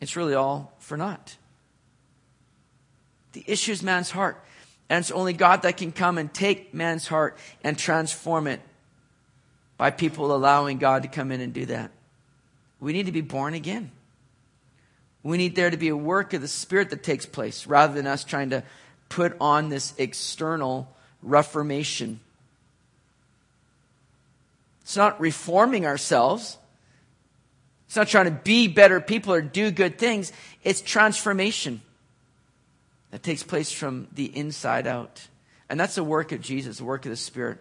[0.00, 1.36] it's really all for naught.
[3.34, 4.42] The issue is man's heart.
[4.88, 8.60] And it's only God that can come and take man's heart and transform it
[9.76, 11.90] by people allowing God to come in and do that.
[12.80, 13.90] We need to be born again.
[15.22, 18.06] We need there to be a work of the Spirit that takes place rather than
[18.06, 18.62] us trying to
[19.08, 20.88] put on this external
[21.22, 22.20] reformation.
[24.82, 26.58] It's not reforming ourselves.
[27.86, 30.30] It's not trying to be better people or do good things.
[30.62, 31.80] It's transformation
[33.14, 35.28] that takes place from the inside out.
[35.68, 37.58] And that's the work of Jesus, the work of the Spirit.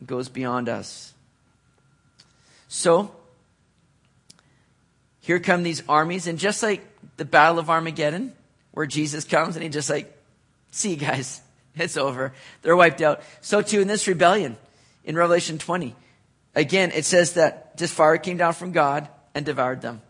[0.00, 1.12] It goes beyond us.
[2.68, 3.14] So,
[5.20, 6.80] here come these armies, and just like
[7.18, 8.32] the Battle of Armageddon,
[8.70, 10.10] where Jesus comes and he just like,
[10.70, 11.42] see you guys,
[11.76, 12.32] it's over.
[12.62, 13.20] They're wiped out.
[13.42, 14.56] So too in this rebellion
[15.04, 15.94] in Revelation 20.
[16.54, 20.00] Again, it says that this fire came down from God and devoured them.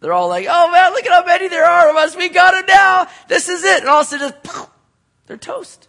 [0.00, 2.16] They're all like, oh man, look at how many there are of us.
[2.16, 3.08] We got them now.
[3.28, 3.80] This is it.
[3.80, 4.68] And all of a sudden, just,
[5.26, 5.88] they're toast.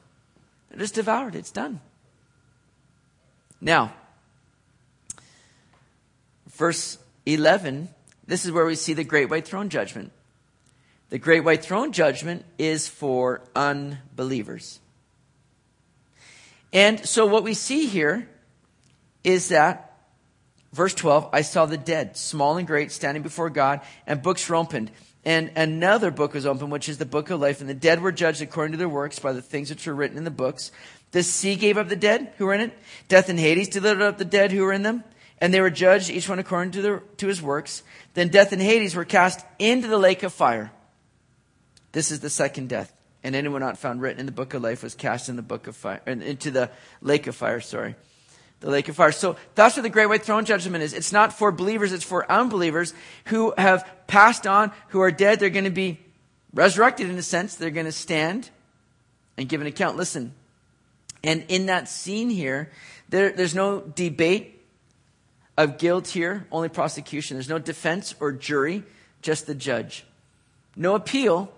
[0.69, 1.35] They're just devoured.
[1.35, 1.81] It's done.
[3.59, 3.93] Now,
[6.47, 7.89] verse 11
[8.27, 10.11] this is where we see the great white throne judgment.
[11.09, 14.81] The great white throne judgment is for unbelievers.
[16.73, 18.27] And so what we see here
[19.23, 19.86] is that,
[20.77, 24.55] verse 12, I saw the dead, small and great, standing before God, and books were
[24.55, 24.91] opened.
[25.25, 27.59] And another book was opened, which is the book of life.
[27.59, 30.17] And the dead were judged according to their works by the things which were written
[30.17, 30.71] in the books.
[31.11, 32.77] The sea gave up the dead who were in it.
[33.09, 35.03] Death and Hades delivered up the dead who were in them.
[35.39, 37.83] And they were judged, each one according to, their, to his works.
[38.13, 40.71] Then death and Hades were cast into the lake of fire.
[41.91, 42.93] This is the second death.
[43.23, 45.67] And anyone not found written in the book of life was cast in the book
[45.67, 46.69] of fire, into the
[47.01, 47.95] lake of fire, sorry.
[48.59, 49.11] The lake of fire.
[49.11, 50.93] So that's what the great white throne judgment is.
[50.93, 52.93] It's not for believers, it's for unbelievers
[53.25, 55.39] who have passed on, who are dead.
[55.39, 55.99] They're going to be
[56.53, 57.55] resurrected in a sense.
[57.55, 58.49] They're going to stand
[59.37, 59.95] and give an account.
[59.95, 60.33] Listen.
[61.23, 62.71] And in that scene here,
[63.09, 64.61] there, there's no debate
[65.57, 67.35] of guilt here, only prosecution.
[67.35, 68.83] There's no defense or jury,
[69.21, 70.05] just the judge.
[70.75, 71.51] No appeal,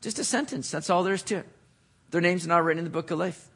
[0.00, 0.70] just a sentence.
[0.70, 1.46] That's all there is to it.
[2.10, 3.46] Their names are not written in the book of life.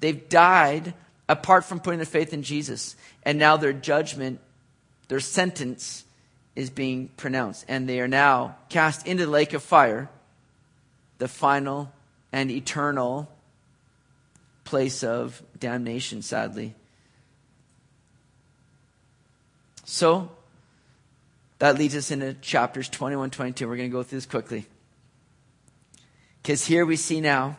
[0.00, 0.94] They've died
[1.28, 2.96] apart from putting their faith in Jesus.
[3.22, 4.40] And now their judgment,
[5.08, 6.04] their sentence
[6.54, 7.64] is being pronounced.
[7.68, 10.08] And they are now cast into the lake of fire,
[11.18, 11.92] the final
[12.32, 13.30] and eternal
[14.64, 16.74] place of damnation, sadly.
[19.84, 20.30] So,
[21.58, 23.68] that leads us into chapters 21, 22.
[23.68, 24.66] We're going to go through this quickly.
[26.42, 27.56] Because here we see now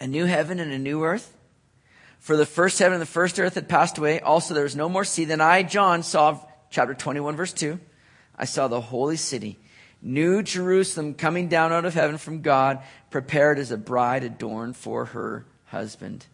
[0.00, 1.32] a new heaven and a new earth.
[2.18, 4.20] For the first heaven and the first earth had passed away.
[4.20, 5.24] Also, there was no more sea.
[5.24, 6.38] Then I, John, saw,
[6.70, 7.78] chapter 21, verse 2,
[8.36, 9.58] I saw the holy city,
[10.00, 15.06] New Jerusalem, coming down out of heaven from God, prepared as a bride adorned for
[15.06, 16.26] her husband.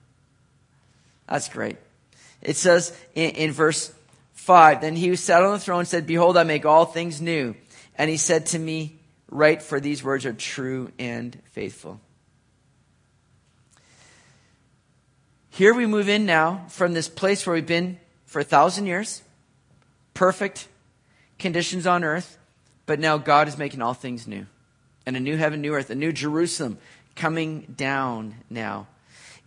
[1.29, 1.77] That's great.
[2.43, 3.93] It says in, in verse
[4.35, 7.55] 5 Then he who sat on the throne said, Behold, I make all things new.
[7.97, 8.99] And he said to me,
[9.31, 12.01] Write, for these words are true and faithful.
[15.55, 19.23] Here we move in now from this place where we've been for a thousand years,
[20.13, 20.67] perfect
[21.39, 22.39] conditions on earth,
[22.87, 24.47] but now God is making all things new.
[25.07, 26.79] And a new heaven, new earth, a new Jerusalem
[27.15, 28.89] coming down now.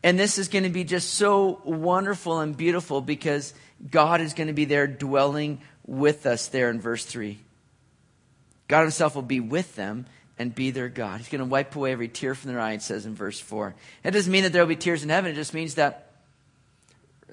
[0.01, 3.53] And this is going to be just so wonderful and beautiful because
[3.91, 7.37] God is going to be there dwelling with us there in verse 3.
[8.69, 10.05] God Himself will be with them
[10.39, 11.17] and be their God.
[11.17, 13.75] He's going to wipe away every tear from their eye, it says in verse 4.
[14.03, 15.31] It doesn't mean that there will be tears in heaven.
[15.31, 16.11] It just means that,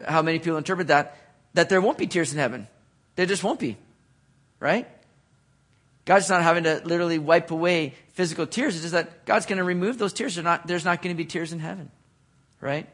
[0.07, 1.17] how many people interpret that,
[1.55, 2.67] that there won't be tears in heaven.
[3.17, 3.77] There just won't be.
[4.59, 4.89] Right?
[6.05, 8.75] God's not having to literally wipe away physical tears.
[8.75, 10.37] It's just that God's going to remove those tears.
[10.39, 11.91] Not, there's not going to be tears in heaven.
[12.61, 12.89] Right?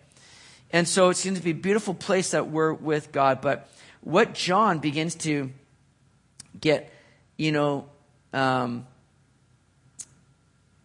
[0.73, 3.41] And so it's going to be a beautiful place that we're with God.
[3.41, 3.69] But
[4.01, 5.51] what John begins to
[6.61, 6.93] get,
[7.37, 7.87] you know,
[8.33, 8.87] um,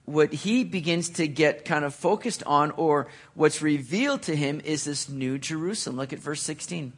[0.05, 4.83] what he begins to get kind of focused on, or what's revealed to him, is
[4.83, 5.97] this new Jerusalem.
[5.97, 6.93] Look at verse 16.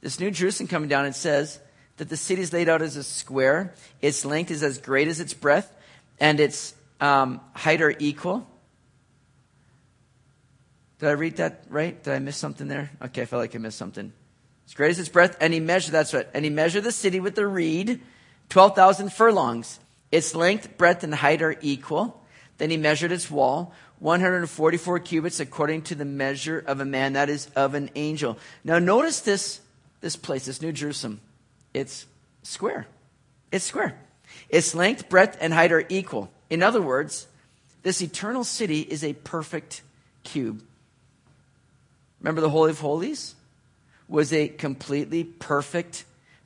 [0.00, 1.58] This new Jerusalem coming down, it says
[1.96, 5.20] that the city is laid out as a square, its length is as great as
[5.20, 5.72] its breadth,
[6.20, 8.46] and its um, height are equal.
[10.98, 12.00] Did I read that right?
[12.02, 12.90] Did I miss something there?
[13.02, 14.12] Okay, I felt like I missed something.
[14.66, 17.20] As great as its breadth, and he measured, that's right, and he measured the city
[17.20, 18.00] with the reed,
[18.48, 19.80] 12,000 furlongs.
[20.14, 22.22] Its length, breadth, and height are equal.
[22.58, 27.28] Then he measured its wall, 144 cubits according to the measure of a man, that
[27.28, 28.38] is, of an angel.
[28.62, 29.58] Now notice this,
[30.02, 31.20] this place, this New Jerusalem.
[31.74, 32.06] It's
[32.44, 32.86] square.
[33.50, 33.98] It's square.
[34.48, 36.30] Its length, breadth, and height are equal.
[36.48, 37.26] In other words,
[37.82, 39.82] this eternal city is a perfect
[40.22, 40.62] cube.
[42.20, 43.34] Remember the Holy of Holies?
[44.06, 46.04] Was a completely perfect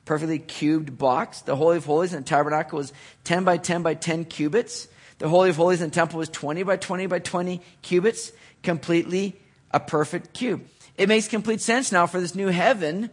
[0.09, 1.41] perfectly cubed box.
[1.41, 2.91] The Holy of Holies in the tabernacle was
[3.25, 4.87] 10 by 10 by 10 cubits.
[5.19, 8.31] The Holy of Holies in the temple was 20 by 20 by 20 cubits,
[8.63, 10.65] completely a perfect cube.
[10.97, 13.11] It makes complete sense now for this new heaven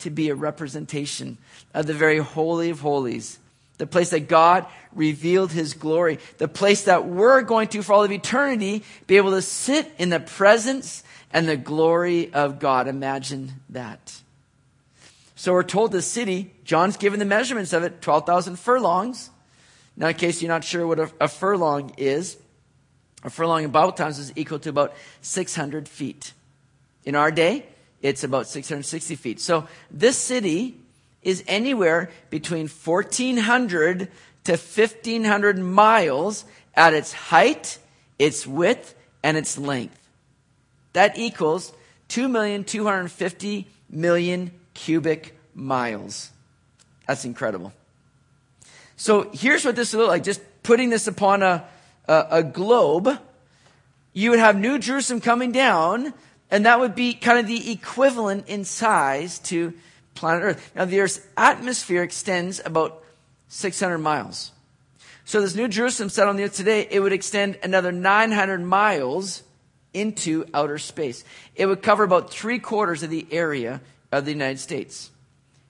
[0.00, 1.38] to be a representation
[1.72, 3.38] of the very Holy of Holies,
[3.78, 8.04] the place that God revealed his glory, the place that we're going to, for all
[8.04, 12.86] of eternity, be able to sit in the presence and the glory of God.
[12.86, 14.21] Imagine that.
[15.42, 19.28] So we're told the city, John's given the measurements of it, 12,000 furlongs.
[19.96, 22.36] Now, in case you're not sure what a, a furlong is,
[23.24, 26.32] a furlong in Bible times is equal to about 600 feet.
[27.04, 27.66] In our day,
[28.02, 29.40] it's about 660 feet.
[29.40, 30.76] So this city
[31.24, 34.08] is anywhere between 1,400
[34.44, 36.44] to 1,500 miles
[36.76, 37.80] at its height,
[38.16, 38.94] its width,
[39.24, 39.98] and its length.
[40.92, 41.72] That equals
[42.10, 46.30] 2,250,000,000 cubic miles.
[47.06, 47.72] That's incredible.
[48.96, 50.22] So here's what this would look like.
[50.22, 51.64] Just putting this upon a,
[52.06, 53.18] a, a globe,
[54.12, 56.14] you would have New Jerusalem coming down,
[56.50, 59.72] and that would be kind of the equivalent in size to
[60.14, 60.72] planet Earth.
[60.74, 63.02] Now, the Earth's atmosphere extends about
[63.48, 64.52] 600 miles.
[65.24, 69.42] So this New Jerusalem set on the earth today, it would extend another 900 miles
[69.94, 71.24] into outer space.
[71.54, 73.80] It would cover about three quarters of the area
[74.12, 75.10] of the United States.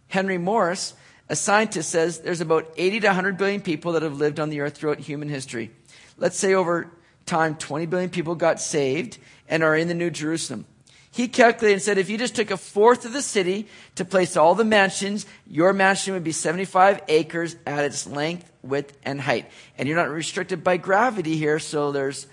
[0.09, 0.95] Henry Morris,
[1.29, 4.61] a scientist, says there's about 80 to 100 billion people that have lived on the
[4.61, 5.71] earth throughout human history.
[6.19, 6.91] Let's say over
[7.25, 10.67] time 20 billion people got saved and are in the New Jerusalem.
[11.11, 14.37] He calculated and said if you just took a fourth of the city to place
[14.37, 19.51] all the mansions, your mansion would be 75 acres at its length, width, and height.
[19.77, 22.27] And you're not restricted by gravity here, so there's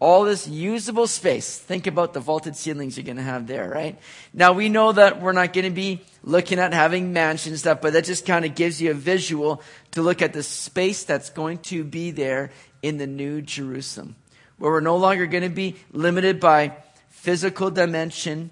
[0.00, 1.58] all this usable space.
[1.58, 3.98] Think about the vaulted ceilings you're going to have there, right?
[4.32, 7.92] Now we know that we're not going to be looking at having mansions stuff, but
[7.92, 9.62] that just kind of gives you a visual
[9.92, 12.50] to look at the space that's going to be there
[12.82, 14.16] in the new Jerusalem,
[14.58, 16.76] where we're no longer going to be limited by
[17.08, 18.50] physical dimension.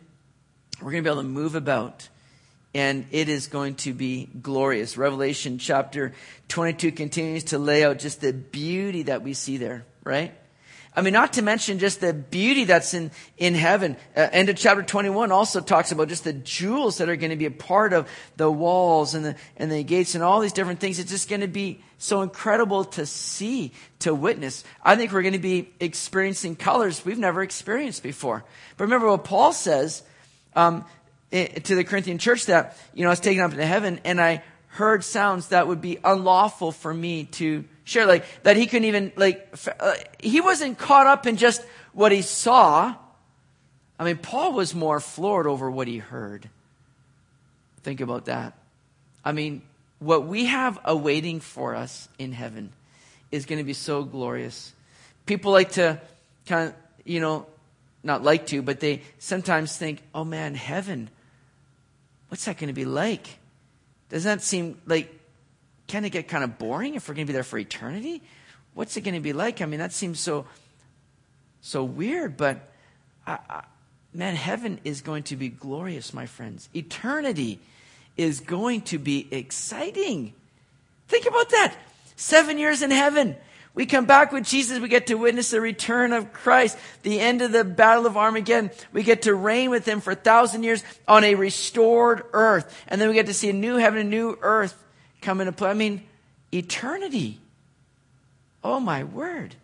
[0.81, 2.09] We're going to be able to move about.
[2.75, 4.97] And it is going to be glorious.
[4.97, 6.15] Revelation chapter
[6.49, 10.33] 22 continues to lay out just the beauty that we see there, right?
[10.95, 13.97] I mean, not to mention just the beauty that's in, in heaven.
[14.15, 17.37] Uh, end of chapter 21 also talks about just the jewels that are going to
[17.37, 20.81] be a part of the walls and the, and the gates and all these different
[20.81, 20.99] things.
[20.99, 24.65] It's just going to be so incredible to see, to witness.
[24.85, 28.45] I think we're going to be experiencing colors we've never experienced before.
[28.77, 30.03] But remember what Paul says,
[30.55, 30.85] um,
[31.31, 34.43] to the Corinthian church that, you know, I was taken up into heaven and I
[34.73, 38.07] heard sounds that would be unlawful for me to share.
[38.07, 42.23] like that he couldn't even like uh, he wasn't caught up in just what he
[42.23, 42.95] saw.
[43.99, 46.49] I mean, Paul was more floored over what he heard.
[47.83, 48.55] Think about that.
[49.25, 49.63] I mean,
[49.99, 52.73] what we have awaiting for us in heaven
[53.31, 54.73] is going to be so glorious.
[55.27, 56.01] People like to
[56.47, 56.75] kind of,
[57.05, 57.47] you know,
[58.03, 61.11] not like to, but they sometimes think, oh man, heaven,
[62.29, 63.39] what's that going to be like?
[64.13, 65.19] Doesn't that seem like
[65.87, 68.23] can it get kind of boring if we're going to be there for eternity?
[68.75, 69.61] What's it going to be like?
[69.63, 70.47] I mean, that seems so
[71.63, 72.73] so weird, but
[73.27, 73.65] I, I,
[74.13, 76.69] man, heaven is going to be glorious, my friends.
[76.75, 77.59] Eternity
[78.17, 80.35] is going to be exciting.
[81.09, 81.75] Think about that.
[82.17, 83.37] Seven years in heaven.
[83.75, 84.81] We come back with Jesus.
[84.81, 88.71] We get to witness the return of Christ, the end of the battle of Armageddon.
[88.93, 92.85] We get to reign with him for a thousand years on a restored earth.
[92.89, 94.77] And then we get to see a new heaven, a new earth
[95.23, 95.71] come into play.
[95.71, 96.03] I mean,
[96.53, 97.39] eternity.
[98.63, 99.55] Oh, my word.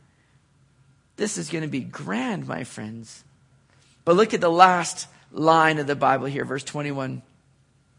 [1.17, 3.25] This is going to be grand, my friends.
[4.07, 7.21] But look at the last line of the Bible here, verse 21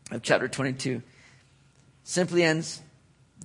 [0.09, 1.03] of chapter 22.
[2.03, 2.81] Simply ends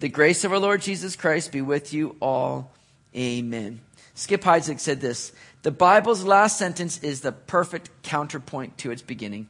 [0.01, 2.73] The grace of our Lord Jesus Christ be with you all.
[3.17, 3.81] Amen.
[4.15, 9.49] Skip Heitzig said this The Bible's last sentence is the perfect counterpoint to its beginning.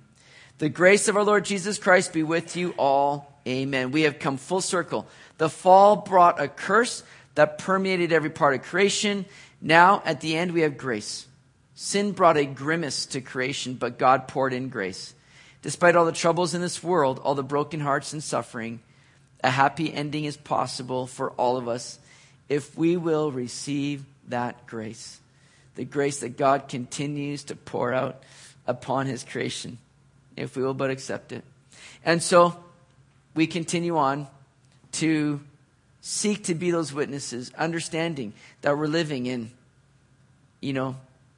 [0.58, 3.40] The grace of our Lord Jesus Christ be with you all.
[3.46, 3.90] Amen.
[3.90, 5.06] We have come full circle.
[5.38, 7.02] The fall brought a curse
[7.34, 9.26] that permeated every part of creation.
[9.60, 11.26] Now, at the end, we have grace.
[11.74, 15.14] Sin brought a grimace to creation, but God poured in grace.
[15.62, 18.80] Despite all the troubles in this world, all the broken hearts and suffering,
[19.44, 21.98] a happy ending is possible for all of us
[22.48, 25.20] if we will receive that grace.
[25.74, 28.22] The grace that God continues to pour out
[28.66, 29.78] upon his creation,
[30.34, 31.44] if we will but accept it.
[32.04, 32.56] And so,
[33.34, 34.28] we continue on
[34.92, 35.40] to
[36.00, 39.50] seek to be those witnesses, understanding that we're living in,
[40.60, 40.96] you know,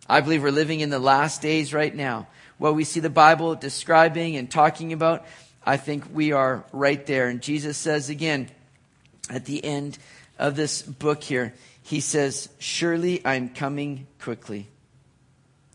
[0.08, 2.28] I believe we're living in the last days right now.
[2.58, 5.26] What we see the Bible describing and talking about,
[5.66, 7.28] I think we are right there.
[7.28, 8.48] And Jesus says again
[9.28, 9.98] at the end
[10.38, 11.52] of this book here,
[11.82, 14.68] he says, Surely I'm coming quickly.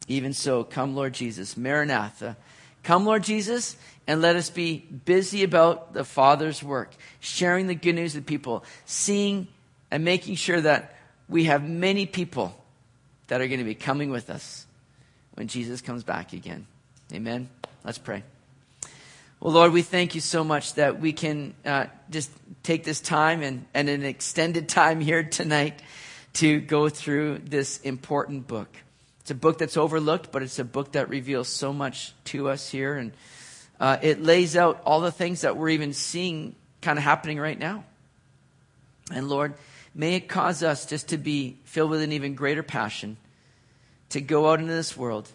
[0.08, 1.58] Even so, come, Lord Jesus.
[1.58, 2.38] Maranatha.
[2.84, 3.76] Come, Lord Jesus
[4.08, 8.64] and let us be busy about the Father's work, sharing the good news with people,
[8.86, 9.48] seeing
[9.90, 10.96] and making sure that
[11.30, 12.54] we have many people
[13.28, 14.66] that are going to be coming with us
[15.36, 16.68] when Jesus comes back again.
[17.14, 17.50] Amen.
[17.84, 18.24] Let's pray.
[19.42, 22.30] Well, Lord, we thank you so much that we can uh, just
[22.62, 25.82] take this time and, and an extended time here tonight
[26.34, 28.70] to go through this important book.
[29.22, 32.70] It's a book that's overlooked, but it's a book that reveals so much to us
[32.70, 32.96] here.
[32.96, 33.14] And
[33.80, 37.58] uh, it lays out all the things that we're even seeing kind of happening right
[37.58, 37.84] now.
[39.12, 39.56] And Lord,
[39.96, 43.18] may it cause us just to be filled with an even greater passion
[44.10, 45.32] to go out into this world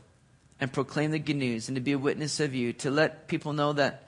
[0.61, 3.53] and proclaim the good news and to be a witness of you, to let people
[3.53, 4.05] know that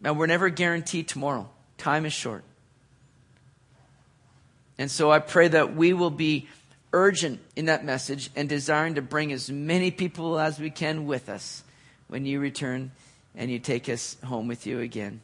[0.00, 1.48] man, we're never guaranteed tomorrow.
[1.78, 2.44] Time is short.
[4.78, 6.48] And so I pray that we will be
[6.92, 11.28] urgent in that message and desiring to bring as many people as we can with
[11.28, 11.62] us
[12.08, 12.90] when you return
[13.34, 15.20] and you take us home with you again.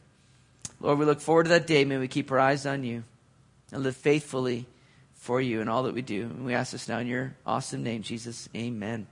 [0.79, 1.83] Lord, we look forward to that day.
[1.85, 3.03] May we keep our eyes on you
[3.71, 4.65] and live faithfully
[5.15, 6.23] for you in all that we do.
[6.23, 8.49] And we ask this now in your awesome name, Jesus.
[8.55, 9.07] Amen.